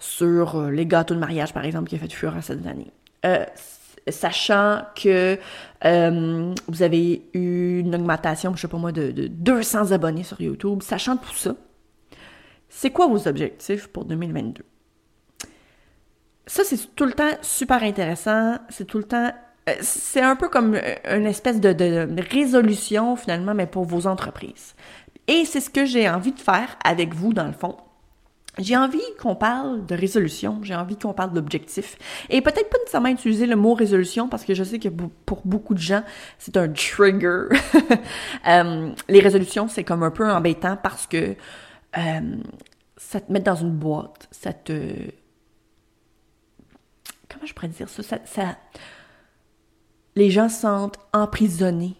sur 0.00 0.56
euh, 0.56 0.70
les 0.70 0.84
gâteaux 0.84 1.14
de 1.14 1.20
mariage, 1.20 1.54
par 1.54 1.64
exemple, 1.64 1.88
qui 1.88 1.94
a 1.94 1.98
fait 1.98 2.12
fureur 2.12 2.42
cette 2.42 2.66
année. 2.66 2.90
Euh, 3.24 3.44
sachant 4.08 4.82
que 4.96 5.38
euh, 5.84 6.54
vous 6.66 6.82
avez 6.82 7.22
eu 7.32 7.78
une 7.78 7.94
augmentation, 7.94 8.52
je 8.56 8.62
sais 8.62 8.68
pas 8.68 8.78
moi, 8.78 8.90
de, 8.90 9.12
de 9.12 9.28
200 9.28 9.92
abonnés 9.92 10.24
sur 10.24 10.40
YouTube, 10.40 10.82
sachant 10.82 11.16
tout 11.16 11.34
ça, 11.34 11.54
c'est 12.68 12.90
quoi 12.90 13.06
vos 13.06 13.28
objectifs 13.28 13.86
pour 13.86 14.06
2022? 14.06 14.64
Ça, 16.48 16.64
c'est 16.64 16.96
tout 16.96 17.04
le 17.04 17.12
temps 17.12 17.30
super 17.42 17.84
intéressant, 17.84 18.58
c'est 18.70 18.86
tout 18.86 18.98
le 18.98 19.04
temps 19.04 19.30
c'est 19.80 20.20
un 20.20 20.36
peu 20.36 20.48
comme 20.48 20.74
euh, 20.74 21.18
une 21.18 21.26
espèce 21.26 21.60
de, 21.60 22.08
résolution 22.32 23.16
finalement, 23.16 23.54
mais 23.54 23.66
pour 23.66 23.84
vos 23.84 24.06
entreprises. 24.06 24.74
Et 25.26 25.44
c'est 25.44 25.60
ce 25.60 25.70
que 25.70 25.84
j'ai 25.84 26.08
envie 26.08 26.32
de 26.32 26.40
faire 26.40 26.76
avec 26.84 27.14
vous 27.14 27.32
dans 27.32 27.46
le 27.46 27.52
fond. 27.52 27.76
J'ai 28.58 28.76
envie 28.76 29.00
qu'on 29.20 29.36
parle 29.36 29.86
de 29.86 29.94
résolution, 29.94 30.58
j'ai 30.62 30.74
envie 30.74 30.96
qu'on 30.96 31.12
parle 31.12 31.32
d'objectif. 31.32 31.96
Et 32.28 32.40
peut-être 32.42 32.68
pas 32.68 32.78
nécessairement 32.78 33.08
utiliser 33.08 33.46
le 33.46 33.56
mot 33.56 33.74
résolution 33.74 34.28
parce 34.28 34.44
que 34.44 34.54
je 34.54 34.64
sais 34.64 34.78
que 34.78 34.88
pour 34.88 35.42
beaucoup 35.44 35.72
de 35.72 35.78
gens, 35.78 36.02
c'est 36.38 36.56
un 36.56 36.68
trigger. 36.68 37.48
Euh, 38.48 38.90
les 39.08 39.20
résolutions, 39.20 39.68
c'est 39.68 39.84
comme 39.84 40.02
un 40.02 40.10
peu 40.10 40.28
embêtant 40.28 40.76
parce 40.76 41.06
que 41.06 41.36
ça 41.92 43.20
te 43.20 43.30
met 43.30 43.40
dans 43.40 43.56
une 43.56 43.72
boîte, 43.72 44.28
ça 44.30 44.52
te... 44.52 44.72
Comment 47.28 47.44
je 47.44 47.52
pourrais 47.54 47.68
dire 47.68 47.88
ça? 47.88 48.02
ça 48.24 48.56
les 50.16 50.30
gens 50.30 50.48
se 50.48 50.60
sentent 50.60 50.98
emprisonnés 51.12 51.96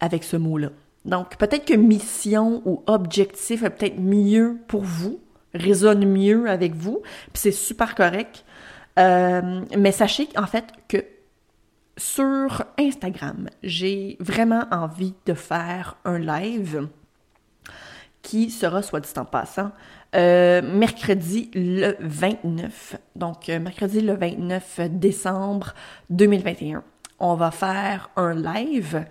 avec 0.00 0.24
ce 0.24 0.36
mot-là. 0.36 0.70
Donc, 1.04 1.36
peut-être 1.36 1.64
que 1.64 1.74
mission 1.74 2.62
ou 2.64 2.82
objectif 2.86 3.62
est 3.62 3.70
peut-être 3.70 3.98
mieux 3.98 4.58
pour 4.66 4.82
vous, 4.82 5.20
résonne 5.54 6.04
mieux 6.04 6.48
avec 6.48 6.74
vous, 6.74 7.02
puis 7.32 7.40
c'est 7.40 7.52
super 7.52 7.94
correct. 7.94 8.44
Euh, 8.98 9.62
mais 9.76 9.92
sachez 9.92 10.28
en 10.36 10.46
fait 10.46 10.64
que 10.88 11.04
sur 11.96 12.64
Instagram, 12.78 13.48
j'ai 13.62 14.16
vraiment 14.20 14.64
envie 14.70 15.14
de 15.26 15.34
faire 15.34 15.96
un 16.04 16.18
live 16.18 16.88
qui 18.22 18.50
sera, 18.50 18.82
soit 18.82 19.00
dit 19.00 19.12
en 19.16 19.24
passant, 19.24 19.70
euh, 20.16 20.60
mercredi 20.62 21.50
le 21.54 21.94
29. 22.00 22.96
Donc, 23.14 23.48
euh, 23.48 23.60
mercredi 23.60 24.00
le 24.00 24.14
29 24.14 24.80
décembre 24.90 25.74
2021 26.10 26.82
on 27.18 27.34
va 27.34 27.50
faire 27.50 28.10
un 28.16 28.34
live. 28.34 29.04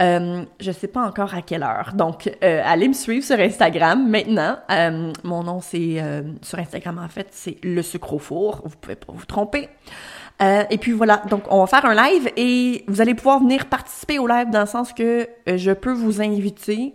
Euh, 0.00 0.44
je 0.58 0.72
sais 0.72 0.88
pas 0.88 1.02
encore 1.02 1.34
à 1.34 1.42
quelle 1.42 1.62
heure. 1.62 1.92
Donc, 1.94 2.30
euh, 2.42 2.62
allez 2.64 2.88
me 2.88 2.94
suivre 2.94 3.24
sur 3.24 3.38
Instagram 3.38 4.08
maintenant. 4.08 4.56
Euh, 4.70 5.12
mon 5.22 5.44
nom, 5.44 5.60
c'est 5.60 6.02
sur 6.42 6.58
Instagram, 6.58 6.98
en 6.98 7.08
fait, 7.08 7.28
c'est 7.30 7.58
Le 7.62 7.82
Sucre 7.82 8.14
au 8.14 8.18
Four. 8.18 8.62
Vous 8.64 8.76
pouvez 8.80 8.96
pas 8.96 9.12
vous 9.12 9.26
tromper. 9.26 9.68
et 10.40 10.78
puis 10.78 10.92
voilà, 10.92 11.22
donc 11.30 11.44
on 11.48 11.60
va 11.60 11.66
faire 11.66 11.86
un 11.86 11.94
live 11.94 12.28
et 12.36 12.84
vous 12.88 13.00
allez 13.00 13.14
pouvoir 13.14 13.38
venir 13.38 13.66
participer 13.66 14.18
au 14.18 14.26
live 14.26 14.50
dans 14.50 14.60
le 14.60 14.66
sens 14.66 14.92
que 14.92 15.28
je 15.46 15.70
peux 15.70 15.92
vous 15.92 16.20
inviter. 16.20 16.94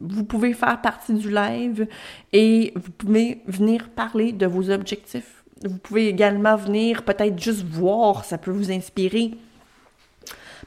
Vous 0.00 0.24
pouvez 0.24 0.52
faire 0.52 0.80
partie 0.80 1.14
du 1.14 1.30
live 1.30 1.86
et 2.32 2.72
vous 2.76 2.90
pouvez 2.92 3.42
venir 3.46 3.88
parler 3.90 4.32
de 4.32 4.46
vos 4.46 4.70
objectifs. 4.70 5.44
Vous 5.64 5.78
pouvez 5.78 6.08
également 6.08 6.56
venir 6.56 7.04
peut-être 7.04 7.38
juste 7.40 7.64
voir, 7.64 8.24
ça 8.24 8.38
peut 8.38 8.50
vous 8.50 8.72
inspirer 8.72 9.32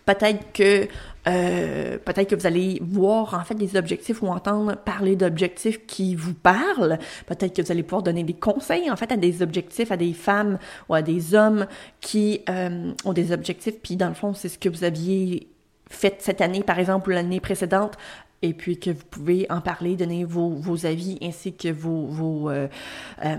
Peut-être 0.05 0.51
que 0.53 0.87
euh, 1.27 1.97
peut-être 1.97 2.29
que 2.29 2.35
vous 2.35 2.45
allez 2.45 2.79
voir 2.83 3.33
en 3.33 3.43
fait 3.43 3.55
des 3.55 3.75
objectifs 3.75 4.21
ou 4.21 4.27
entendre 4.27 4.75
parler 4.75 5.15
d'objectifs 5.15 5.85
qui 5.87 6.15
vous 6.15 6.35
parlent. 6.35 6.99
Peut-être 7.25 7.55
que 7.55 7.61
vous 7.63 7.71
allez 7.71 7.81
pouvoir 7.81 8.03
donner 8.03 8.23
des 8.23 8.33
conseils 8.33 8.91
en 8.91 8.95
fait 8.95 9.11
à 9.11 9.17
des 9.17 9.41
objectifs, 9.41 9.91
à 9.91 9.97
des 9.97 10.13
femmes 10.13 10.59
ou 10.87 10.93
à 10.93 11.01
des 11.01 11.33
hommes 11.33 11.65
qui 12.01 12.41
euh, 12.49 12.91
ont 13.05 13.13
des 13.13 13.31
objectifs. 13.31 13.81
Puis 13.81 13.95
dans 13.95 14.09
le 14.09 14.13
fond, 14.13 14.33
c'est 14.33 14.49
ce 14.49 14.59
que 14.59 14.69
vous 14.69 14.83
aviez 14.83 15.47
fait 15.89 16.17
cette 16.19 16.41
année, 16.41 16.63
par 16.63 16.79
exemple, 16.79 17.09
ou 17.09 17.13
l'année 17.13 17.39
précédente, 17.39 17.97
et 18.41 18.54
puis 18.54 18.80
que 18.80 18.91
vous 18.91 19.06
pouvez 19.10 19.48
en 19.50 19.62
parler, 19.62 19.95
donner 19.95 20.24
vos, 20.24 20.50
vos 20.50 20.86
avis 20.86 21.17
ainsi 21.21 21.56
que 21.56 21.69
vos, 21.69 22.06
vos, 22.06 22.50
euh, 22.50 22.67
euh, 23.24 23.38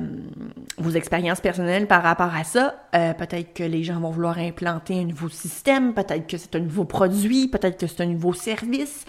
vos 0.78 0.90
expériences 0.90 1.40
personnelles 1.40 1.86
par 1.86 2.02
rapport 2.02 2.34
à 2.34 2.44
ça. 2.44 2.74
Euh, 2.94 3.12
peut-être 3.12 3.54
que 3.54 3.62
les 3.62 3.84
gens 3.84 4.00
vont 4.00 4.10
vouloir 4.10 4.38
implanter 4.38 5.00
un 5.00 5.04
nouveau 5.04 5.28
système, 5.28 5.94
peut-être 5.94 6.26
que 6.26 6.38
c'est 6.38 6.56
un 6.56 6.60
nouveau 6.60 6.84
produit, 6.84 7.48
peut-être 7.48 7.78
que 7.78 7.86
c'est 7.86 8.02
un 8.02 8.06
nouveau 8.06 8.32
service. 8.32 9.04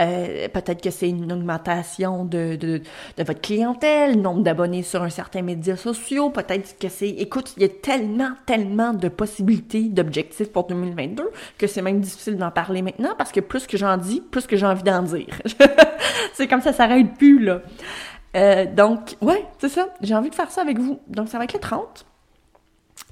Euh, 0.00 0.48
peut-être 0.48 0.82
que 0.82 0.90
c'est 0.90 1.08
une 1.08 1.32
augmentation 1.32 2.24
de, 2.24 2.56
de, 2.56 2.80
de 3.16 3.24
votre 3.24 3.40
clientèle, 3.40 4.20
nombre 4.20 4.42
d'abonnés 4.42 4.82
sur 4.82 5.02
un 5.02 5.10
certain 5.10 5.42
média 5.42 5.76
sociaux, 5.76 6.30
peut-être 6.30 6.78
que 6.78 6.88
c'est... 6.88 7.08
Écoute, 7.08 7.54
il 7.56 7.62
y 7.62 7.66
a 7.66 7.68
tellement, 7.68 8.30
tellement 8.46 8.92
de 8.92 9.08
possibilités, 9.08 9.82
d'objectifs 9.88 10.52
pour 10.52 10.66
2022 10.68 11.30
que 11.58 11.66
c'est 11.66 11.82
même 11.82 12.00
difficile 12.00 12.36
d'en 12.36 12.50
parler 12.50 12.82
maintenant 12.82 13.14
parce 13.18 13.32
que 13.32 13.40
plus 13.40 13.66
que 13.66 13.76
j'en 13.76 13.96
dis, 13.96 14.20
plus 14.20 14.46
que 14.46 14.56
j'ai 14.56 14.66
envie 14.66 14.84
d'en 14.84 15.02
dire. 15.02 15.40
c'est 16.34 16.46
comme 16.46 16.60
ça, 16.60 16.72
ça 16.72 16.88
s'arrête 16.88 17.14
plus, 17.16 17.38
là. 17.38 17.62
Euh, 18.36 18.66
donc, 18.66 19.16
ouais, 19.20 19.44
c'est 19.58 19.68
ça. 19.68 19.88
J'ai 20.02 20.14
envie 20.14 20.30
de 20.30 20.34
faire 20.34 20.50
ça 20.50 20.60
avec 20.62 20.78
vous. 20.78 21.00
Donc, 21.08 21.28
ça 21.28 21.38
va 21.38 21.44
être 21.44 21.54
le 21.54 21.60
30. 21.60 22.07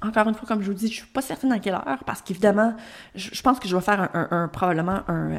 Encore 0.02 0.28
une 0.28 0.34
fois, 0.34 0.46
comme 0.46 0.60
je 0.60 0.66
vous 0.66 0.74
dis, 0.74 0.88
je 0.88 0.94
suis 0.94 1.06
pas 1.06 1.22
certaine 1.22 1.52
à 1.52 1.58
quelle 1.58 1.74
heure, 1.74 2.02
parce 2.04 2.20
qu'évidemment, 2.20 2.74
je, 3.14 3.40
pense 3.40 3.58
que 3.58 3.66
je 3.66 3.74
vais 3.74 3.82
faire 3.82 4.10
un, 4.12 4.48
probablement 4.48 5.00
un, 5.08 5.30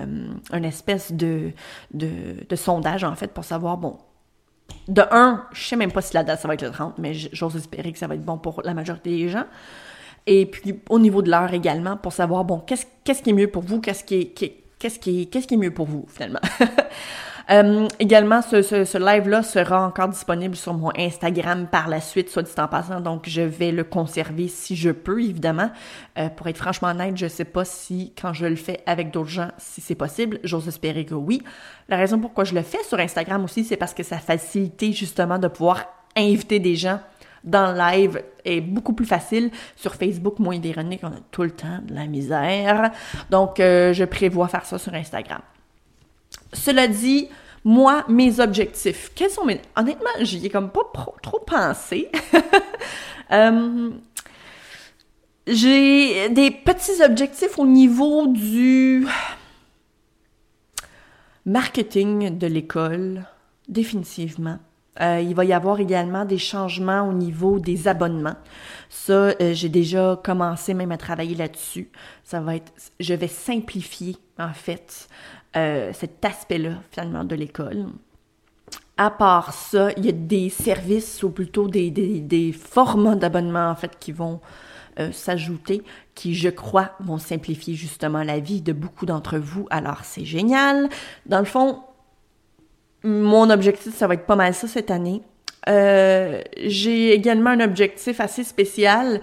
euh, 0.51 0.63
espèce 0.63 1.11
de, 1.11 1.51
de, 1.93 2.55
sondage, 2.55 3.03
en 3.03 3.15
fait, 3.15 3.33
pour 3.33 3.45
savoir, 3.45 3.77
bon, 3.77 3.97
de 4.87 5.03
un, 5.11 5.45
je 5.53 5.63
sais 5.63 5.75
même 5.75 5.91
pas 5.91 6.01
si 6.01 6.15
la 6.15 6.23
date, 6.23 6.39
ça 6.39 6.47
va 6.47 6.55
être 6.55 6.63
le 6.63 6.71
30, 6.71 6.97
mais 6.97 7.13
j'ose 7.13 7.55
espérer 7.55 7.91
que 7.91 7.99
ça 7.99 8.07
va 8.07 8.15
être 8.15 8.25
bon 8.25 8.39
pour 8.39 8.61
la 8.63 8.73
majorité 8.73 9.11
des 9.11 9.29
gens. 9.29 9.45
Et 10.25 10.45
puis, 10.47 10.81
au 10.89 10.99
niveau 10.99 11.21
de 11.21 11.29
l'heure 11.29 11.53
également, 11.53 11.95
pour 11.95 12.11
savoir, 12.11 12.43
bon, 12.43 12.59
qu'est-ce 12.59 12.85
qu'est-ce 13.03 13.21
qui 13.21 13.29
est 13.29 13.33
mieux 13.33 13.49
pour 13.49 13.63
vous, 13.63 13.79
qu'est-ce 13.79 14.03
qui 14.03 14.33
qui 14.33 14.45
est, 14.45 14.63
qu'est-ce 14.79 14.99
qui 14.99 15.53
est 15.53 15.57
mieux 15.57 15.73
pour 15.73 15.85
vous, 15.85 16.05
finalement. 16.09 16.41
Euh, 17.49 17.87
également, 17.99 18.41
ce, 18.41 18.61
ce, 18.61 18.97
live-là 18.97 19.41
sera 19.41 19.85
encore 19.85 20.09
disponible 20.09 20.55
sur 20.55 20.73
mon 20.73 20.91
Instagram 20.97 21.67
par 21.67 21.87
la 21.87 22.01
suite, 22.01 22.29
soit 22.29 22.43
dit 22.43 22.51
en 22.57 22.67
passant. 22.67 22.99
Donc, 22.99 23.23
je 23.27 23.41
vais 23.41 23.71
le 23.71 23.83
conserver 23.83 24.47
si 24.47 24.75
je 24.75 24.89
peux, 24.89 25.21
évidemment. 25.21 25.71
Euh, 26.17 26.29
pour 26.29 26.47
être 26.47 26.57
franchement 26.57 26.89
honnête, 26.89 27.15
je 27.15 27.27
sais 27.27 27.45
pas 27.45 27.63
si, 27.63 28.13
quand 28.19 28.33
je 28.33 28.45
le 28.45 28.55
fais 28.55 28.81
avec 28.85 29.11
d'autres 29.11 29.29
gens, 29.29 29.49
si 29.57 29.81
c'est 29.81 29.95
possible. 29.95 30.39
J'ose 30.43 30.67
espérer 30.67 31.05
que 31.05 31.15
oui. 31.15 31.41
La 31.87 31.97
raison 31.97 32.19
pourquoi 32.19 32.43
je 32.43 32.53
le 32.53 32.63
fais 32.63 32.83
sur 32.83 32.99
Instagram 32.99 33.43
aussi, 33.43 33.63
c'est 33.63 33.77
parce 33.77 33.93
que 33.93 34.03
ça 34.03 34.17
facilite 34.17 34.93
justement 34.93 35.39
de 35.39 35.47
pouvoir 35.47 35.85
inviter 36.15 36.59
des 36.59 36.75
gens 36.75 36.99
dans 37.43 37.71
le 37.71 37.77
live 37.77 38.21
est 38.43 38.61
beaucoup 38.61 38.93
plus 38.93 39.05
facile. 39.05 39.51
Sur 39.75 39.95
Facebook, 39.95 40.39
moi 40.39 40.55
et 40.55 40.59
Véronique, 40.59 41.01
on 41.03 41.07
a 41.07 41.19
tout 41.31 41.43
le 41.43 41.51
temps 41.51 41.79
de 41.83 41.93
la 41.93 42.05
misère. 42.05 42.91
Donc, 43.29 43.59
euh, 43.59 43.93
je 43.93 44.03
prévois 44.03 44.47
faire 44.47 44.65
ça 44.65 44.77
sur 44.77 44.93
Instagram. 44.93 45.41
Cela 46.53 46.87
dit, 46.87 47.29
moi, 47.63 48.05
mes 48.07 48.39
objectifs. 48.39 49.11
Quels 49.13 49.29
sont 49.29 49.45
mes... 49.45 49.61
Honnêtement, 49.75 50.09
j'y 50.21 50.45
ai 50.45 50.49
comme 50.49 50.69
pas 50.69 50.89
trop, 51.21 51.39
pensé. 51.39 52.09
Euh, 53.29 53.91
j'ai 55.47 56.29
des 56.29 56.49
petits 56.49 57.03
objectifs 57.03 57.59
au 57.59 57.65
niveau 57.65 58.27
du 58.27 59.05
marketing 61.45 62.37
de 62.37 62.47
l'école, 62.47 63.25
définitivement. 63.67 64.59
Euh, 64.99 65.21
il 65.21 65.35
va 65.35 65.45
y 65.45 65.53
avoir 65.53 65.79
également 65.79 66.25
des 66.25 66.37
changements 66.37 67.07
au 67.07 67.13
niveau 67.13 67.59
des 67.59 67.87
abonnements. 67.87 68.35
Ça, 68.89 69.13
euh, 69.13 69.53
j'ai 69.53 69.69
déjà 69.69 70.19
commencé 70.23 70.73
même 70.73 70.91
à 70.91 70.97
travailler 70.97 71.35
là-dessus. 71.35 71.89
Ça 72.23 72.39
va 72.39 72.55
être, 72.55 72.71
je 72.99 73.13
vais 73.13 73.27
simplifier 73.27 74.17
en 74.39 74.53
fait 74.53 75.07
euh, 75.57 75.91
cet 75.93 76.23
aspect-là, 76.23 76.81
finalement, 76.91 77.23
de 77.23 77.35
l'école. 77.35 77.87
À 78.95 79.09
part 79.09 79.53
ça, 79.53 79.89
il 79.97 80.05
y 80.05 80.09
a 80.09 80.11
des 80.11 80.49
services, 80.49 81.23
ou 81.23 81.31
plutôt 81.31 81.67
des, 81.67 81.89
des, 81.89 82.51
formats 82.51 83.15
d'abonnement, 83.15 83.69
en 83.69 83.75
fait, 83.75 83.97
qui 83.99 84.11
vont 84.11 84.39
euh, 84.99 85.11
s'ajouter, 85.11 85.83
qui, 86.15 86.35
je 86.35 86.49
crois, 86.49 86.91
vont 86.99 87.17
simplifier 87.17 87.73
justement 87.73 88.23
la 88.23 88.39
vie 88.39 88.61
de 88.61 88.71
beaucoup 88.71 89.05
d'entre 89.05 89.37
vous. 89.37 89.67
Alors, 89.71 90.03
c'est 90.03 90.25
génial. 90.25 90.89
Dans 91.25 91.39
le 91.39 91.45
fond, 91.45 91.81
mon 93.03 93.49
objectif, 93.49 93.95
ça 93.95 94.05
va 94.05 94.13
être 94.13 94.25
pas 94.25 94.35
mal 94.35 94.53
ça 94.53 94.67
cette 94.67 94.91
année. 94.91 95.21
Euh, 95.69 96.41
j'ai 96.63 97.13
également 97.13 97.49
un 97.49 97.61
objectif 97.61 98.19
assez 98.19 98.43
spécial 98.43 99.21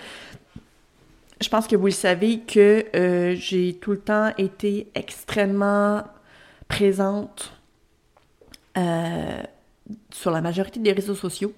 je 1.40 1.48
pense 1.48 1.66
que 1.66 1.76
vous 1.76 1.86
le 1.86 1.92
savez 1.92 2.40
que 2.40 2.86
j'ai 3.38 3.74
tout 3.74 3.90
le 3.90 3.98
temps 3.98 4.32
été 4.38 4.88
extrêmement 4.94 6.04
présente 6.68 7.53
euh, 8.77 9.42
sur 10.11 10.31
la 10.31 10.40
majorité 10.40 10.81
des 10.81 10.92
réseaux 10.92 11.14
sociaux. 11.14 11.53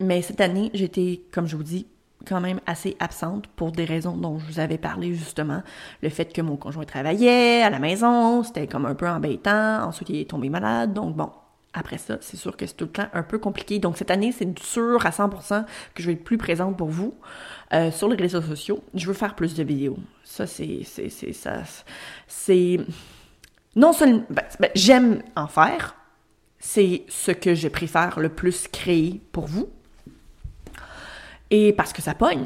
Mais 0.00 0.22
cette 0.22 0.40
année, 0.40 0.70
j'étais, 0.74 1.22
comme 1.32 1.46
je 1.46 1.56
vous 1.56 1.62
dis, 1.62 1.86
quand 2.26 2.40
même 2.40 2.60
assez 2.66 2.96
absente 3.00 3.46
pour 3.46 3.72
des 3.72 3.84
raisons 3.84 4.16
dont 4.16 4.38
je 4.38 4.46
vous 4.46 4.60
avais 4.60 4.78
parlé 4.78 5.14
justement. 5.14 5.62
Le 6.02 6.08
fait 6.08 6.32
que 6.32 6.42
mon 6.42 6.56
conjoint 6.56 6.84
travaillait 6.84 7.62
à 7.62 7.70
la 7.70 7.78
maison, 7.78 8.42
c'était 8.42 8.66
comme 8.66 8.86
un 8.86 8.94
peu 8.94 9.08
embêtant. 9.08 9.84
Ensuite, 9.84 10.10
il 10.10 10.20
est 10.20 10.30
tombé 10.30 10.48
malade. 10.50 10.92
Donc 10.92 11.16
bon, 11.16 11.30
après 11.72 11.98
ça, 11.98 12.18
c'est 12.20 12.36
sûr 12.36 12.56
que 12.56 12.66
c'est 12.66 12.74
tout 12.74 12.86
le 12.86 12.90
temps 12.90 13.08
un 13.12 13.22
peu 13.22 13.38
compliqué. 13.38 13.78
Donc 13.78 13.96
cette 13.96 14.10
année, 14.10 14.32
c'est 14.32 14.58
sûr 14.58 15.04
à 15.06 15.10
100% 15.10 15.64
que 15.94 16.02
je 16.02 16.08
vais 16.08 16.14
être 16.14 16.24
plus 16.24 16.38
présente 16.38 16.76
pour 16.76 16.88
vous 16.88 17.14
euh, 17.72 17.90
sur 17.90 18.08
les 18.08 18.16
réseaux 18.16 18.42
sociaux. 18.42 18.82
Je 18.94 19.06
veux 19.06 19.14
faire 19.14 19.34
plus 19.34 19.54
de 19.54 19.62
vidéos. 19.62 19.98
Ça, 20.24 20.46
c'est, 20.46 20.80
c'est, 22.26 22.80
non 23.76 23.92
seulement, 23.92 24.24
ben, 24.30 24.44
ben, 24.60 24.70
j'aime 24.74 25.22
en 25.36 25.46
faire. 25.46 25.96
C'est 26.58 27.04
ce 27.08 27.30
que 27.30 27.54
je 27.54 27.68
préfère 27.68 28.18
le 28.18 28.28
plus 28.28 28.66
créer 28.66 29.20
pour 29.32 29.46
vous. 29.46 29.68
Et 31.50 31.72
parce 31.72 31.92
que 31.92 32.02
ça 32.02 32.14
pogne. 32.14 32.44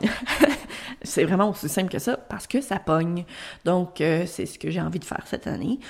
c'est 1.03 1.25
vraiment 1.25 1.51
aussi 1.51 1.69
simple 1.69 1.91
que 1.91 1.99
ça, 1.99 2.17
parce 2.17 2.47
que 2.47 2.61
ça 2.61 2.79
pogne. 2.79 3.25
Donc, 3.65 4.01
euh, 4.01 4.25
c'est 4.27 4.47
ce 4.47 4.59
que 4.59 4.71
j'ai 4.71 4.81
envie 4.81 4.99
de 4.99 5.05
faire 5.05 5.25
cette 5.27 5.47
année. 5.47 5.81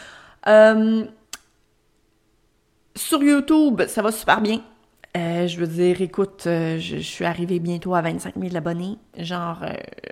Euh, 0.46 1.04
sur 2.94 3.22
YouTube, 3.22 3.82
ça 3.86 4.02
va 4.02 4.12
super 4.12 4.40
bien. 4.40 4.60
Euh, 5.14 5.46
je 5.46 5.58
veux 5.58 5.66
dire, 5.66 6.00
écoute, 6.00 6.42
je, 6.44 6.98
suis 7.02 7.24
arrivée 7.26 7.58
bientôt 7.58 7.94
à 7.94 8.00
25 8.00 8.34
000 8.38 8.56
abonnés. 8.56 8.96
Genre, 9.18 9.62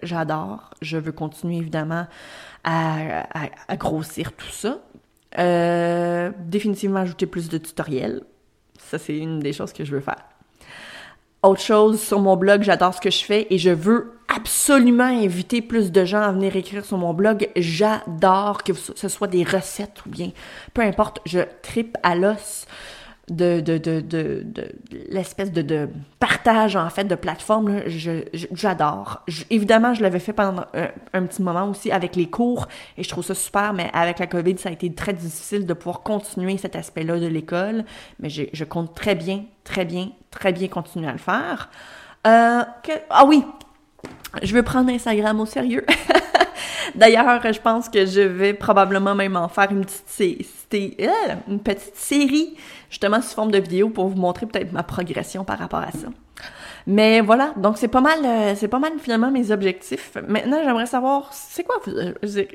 j'adore. 0.03 0.71
Je 0.83 0.99
veux 0.99 1.13
continuer 1.13 1.57
évidemment 1.57 2.07
à, 2.65 3.27
grossir 3.77 4.33
tout 4.33 4.51
ça. 4.51 4.79
Définitivement 5.37 7.01
ajouter 7.01 7.27
plus 7.27 7.49
de 7.49 7.59
tutoriels. 7.59 8.23
Ça, 8.79 8.99
c'est 8.99 9.17
une 9.17 9.41
des 9.41 9.53
choses 9.53 9.73
que 9.73 9.85
je 9.85 9.93
veux 9.93 10.01
faire. 10.01 10.25
Autre 11.43 11.61
chose, 11.63 12.01
sur 12.01 12.21
mon 12.21 12.37
blog, 12.37 12.63
j'adore 12.63 12.93
ce 12.93 13.01
que 13.01 13.11
je 13.11 13.25
fais 13.25 13.47
et 13.49 13.57
je 13.57 13.71
veux 13.71 14.19
absolument 14.29 15.05
inviter 15.05 15.63
plus 15.63 15.91
de 15.91 16.05
gens 16.05 16.21
à 16.21 16.33
venir 16.33 16.55
écrire 16.55 16.85
sur 16.85 16.99
mon 16.99 17.15
blog. 17.15 17.49
J'adore 17.57 18.63
que 18.63 18.75
ce 18.75 19.09
soit 19.09 19.27
des 19.27 19.43
recettes 19.43 20.05
ou 20.05 20.11
bien 20.11 20.33
peu 20.75 20.83
importe, 20.83 21.21
je 21.25 21.41
tripe 21.63 21.97
à 22.03 22.15
l'os 22.15 22.67
de, 23.31 23.61
de, 23.61 23.79
de, 23.79 24.01
de, 24.01 24.45
l'espèce 25.09 25.53
de, 25.53 25.63
de, 25.63 25.89
partage 26.19 26.77
en 26.77 26.91
fait 26.91 27.05
de 27.05 27.15
plateforme, 27.15 27.83
j'adore. 28.53 29.23
évidemment, 29.49 29.95
je 29.95 30.03
l'avais 30.03 30.19
fait 30.19 30.33
pendant 30.33 30.65
un, 31.15 31.23
petit 31.25 31.43
moment 31.43 31.69
aussi 31.69 31.93
avec 31.93 32.17
les 32.17 32.29
cours 32.29 32.67
et 32.99 33.03
je 33.03 33.09
trouve 33.09 33.25
ça 33.25 33.35
super, 33.35 33.73
mais 33.73 33.91
avec 33.95 34.19
la 34.19 34.27
COVID, 34.27 34.59
ça 34.59 34.69
a 34.69 34.73
été 34.73 34.93
très 34.93 35.13
difficile 35.13 35.65
de 35.65 35.73
pouvoir 35.75 36.03
continuer 36.03 36.59
cet 36.59 36.77
aspect-là 36.77 37.19
de 37.19 37.27
l'école, 37.27 37.85
mais 38.19 38.29
je, 38.29 38.43
je 38.53 38.65
compte 38.65 38.95
très 38.95 39.15
bien, 39.15 39.45
très 39.65 39.85
bien, 39.85 40.11
très 40.31 40.53
bien 40.53 40.69
continuer 40.69 41.09
à 41.09 41.13
le 41.13 41.19
faire. 41.19 41.71
Euh, 42.27 42.63
ah 43.11 43.25
oui, 43.27 43.45
je 44.43 44.55
veux 44.55 44.63
prendre 44.63 44.91
Instagram 44.91 45.41
au 45.41 45.47
sérieux. 45.47 45.85
D'ailleurs, 46.95 47.41
je 47.53 47.61
pense 47.61 47.89
que 47.89 48.07
je 48.07 48.21
vais 48.21 48.55
probablement 48.55 49.15
même 49.15 49.37
en 49.37 49.49
faire 49.49 49.71
une 49.71 49.85
petite, 49.85 50.75
euh, 50.75 51.35
une 51.49 51.61
petite 51.61 51.97
série, 51.97 52.57
justement 52.89 53.21
sous 53.21 53.35
forme 53.35 53.51
de 53.51 53.59
vidéo 53.59 53.91
pour 53.91 54.09
vous 54.09 54.17
montrer 54.17 54.47
peut-être 54.47 54.73
ma 54.73 54.83
progression 54.83 55.45
par 55.45 55.59
rapport 55.59 55.81
à 55.81 55.91
ça. 55.93 56.09
Mais 56.87 57.21
voilà, 57.21 57.53
donc 57.59 57.77
c'est 57.77 57.89
pas 57.89 58.01
mal, 58.01 58.19
euh, 58.25 58.55
c'est 58.57 58.67
pas 58.69 58.79
mal 58.79 58.93
finalement 58.99 59.31
mes 59.31 59.51
objectifs. 59.51 60.17
Maintenant, 60.27 60.59
j'aimerais 60.65 60.87
savoir, 60.87 61.31
c'est 61.33 61.63
quoi 61.63 61.77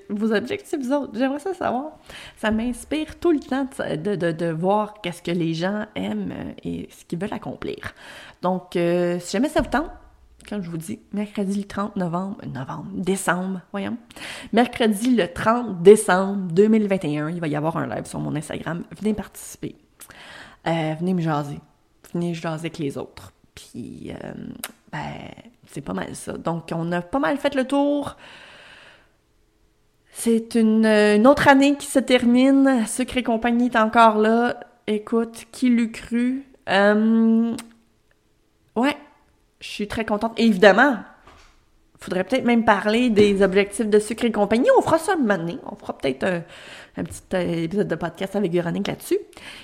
vos, 0.10 0.34
objectifs, 0.34 0.80
vous 0.80 0.92
autres? 0.92 1.12
J'aimerais 1.14 1.40
ça 1.40 1.54
savoir. 1.54 1.92
Ça 2.38 2.50
m'inspire 2.52 3.20
tout 3.20 3.32
le 3.32 3.40
temps 3.40 3.68
de 3.78 4.52
voir 4.52 4.96
qu'est-ce 5.02 5.22
que 5.22 5.32
les 5.32 5.54
gens 5.54 5.86
aiment 5.96 6.34
et 6.64 6.90
ce 6.92 7.06
qu'ils 7.06 7.20
veulent 7.20 7.34
accomplir. 7.34 7.94
Donc, 8.42 8.72
si 8.74 9.32
jamais 9.32 9.50
ça 9.50 9.62
vous 9.62 9.70
tente, 9.70 9.92
quand 10.48 10.62
je 10.62 10.70
vous 10.70 10.78
dis 10.78 11.00
mercredi 11.14 11.60
le 11.60 11.66
30 11.66 11.96
novembre, 11.96 12.38
novembre, 12.46 12.92
décembre, 12.94 13.62
voyons. 13.72 13.98
Mercredi 14.54 15.16
le 15.16 15.32
30 15.32 15.82
décembre 15.82 16.52
2021, 16.52 17.30
il 17.30 17.40
va 17.40 17.48
y 17.48 17.56
avoir 17.56 17.78
un 17.78 17.88
live 17.88 18.06
sur 18.06 18.20
mon 18.20 18.36
Instagram. 18.36 18.84
Venez 19.00 19.14
participer. 19.14 19.76
Euh, 20.68 20.94
venez 21.00 21.14
me 21.14 21.22
jaser. 21.22 21.60
Venez 22.14 22.34
jaser 22.34 22.62
avec 22.62 22.78
les 22.78 22.98
autres. 22.98 23.34
Puis, 23.54 24.12
euh, 24.12 24.34
ben, 24.92 25.32
c'est 25.68 25.82
pas 25.82 25.94
mal 25.94 26.16
ça. 26.16 26.34
Donc, 26.34 26.70
on 26.74 26.92
a 26.92 27.02
pas 27.02 27.20
mal 27.20 27.38
fait 27.38 27.56
le 27.56 27.66
tour. 27.66 28.18
C'est 30.12 30.56
une, 30.56 31.28
autre 31.28 31.48
année 31.48 31.76
qui 31.76 31.88
se 31.88 32.00
termine. 32.00 32.86
Sucre 32.88 33.18
et 33.18 33.24
compagnie 33.24 33.68
est 33.68 33.76
encore 33.76 34.18
là. 34.18 34.60
Écoute, 34.88 35.46
qui 35.52 35.70
l'eût 35.70 35.92
cru? 35.92 36.46
Euh, 36.70 37.56
ouais, 38.76 38.96
je 39.60 39.68
suis 39.68 39.88
très 39.88 40.06
contente. 40.06 40.34
évidemment, 40.38 40.98
il 41.98 42.04
faudrait 42.04 42.24
peut-être 42.24 42.46
même 42.46 42.66
parler 42.66 43.10
des 43.10 43.42
objectifs 43.42 43.88
de 43.88 44.00
sucre 44.00 44.26
et 44.26 44.32
compagnie. 44.32 44.68
On 44.78 44.82
fera 44.82 45.00
ça 45.00 45.16
année. 45.30 45.58
On 45.66 45.76
fera 45.76 45.98
peut-être 45.98 46.24
un, 46.24 47.04
petit 47.04 47.22
euh, 47.34 47.64
épisode 47.64 47.88
de 47.88 47.96
podcast 47.96 48.36
avec 48.36 48.52
Véronique 48.52 48.88
là-dessus. 48.88 49.18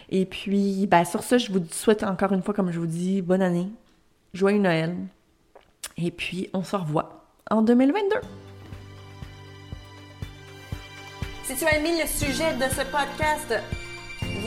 Et 0.09 0.25
puis, 0.25 0.87
ben, 0.87 1.03
sur 1.03 1.23
ça, 1.23 1.37
je 1.37 1.51
vous 1.51 1.63
souhaite 1.71 2.03
encore 2.03 2.31
une 2.31 2.41
fois, 2.41 2.53
comme 2.53 2.71
je 2.71 2.79
vous 2.79 2.87
dis, 2.87 3.21
bonne 3.21 3.41
année. 3.41 3.67
Joyeux 4.33 4.59
Noël. 4.59 4.95
Et 5.97 6.09
puis, 6.09 6.49
on 6.53 6.63
se 6.63 6.75
revoit 6.75 7.25
en 7.49 7.61
2022. 7.61 8.15
Si 11.43 11.55
tu 11.55 11.65
as 11.65 11.77
aimé 11.77 12.01
le 12.01 12.07
sujet 12.07 12.53
de 12.53 12.63
ce 12.73 12.81
podcast, 12.89 13.61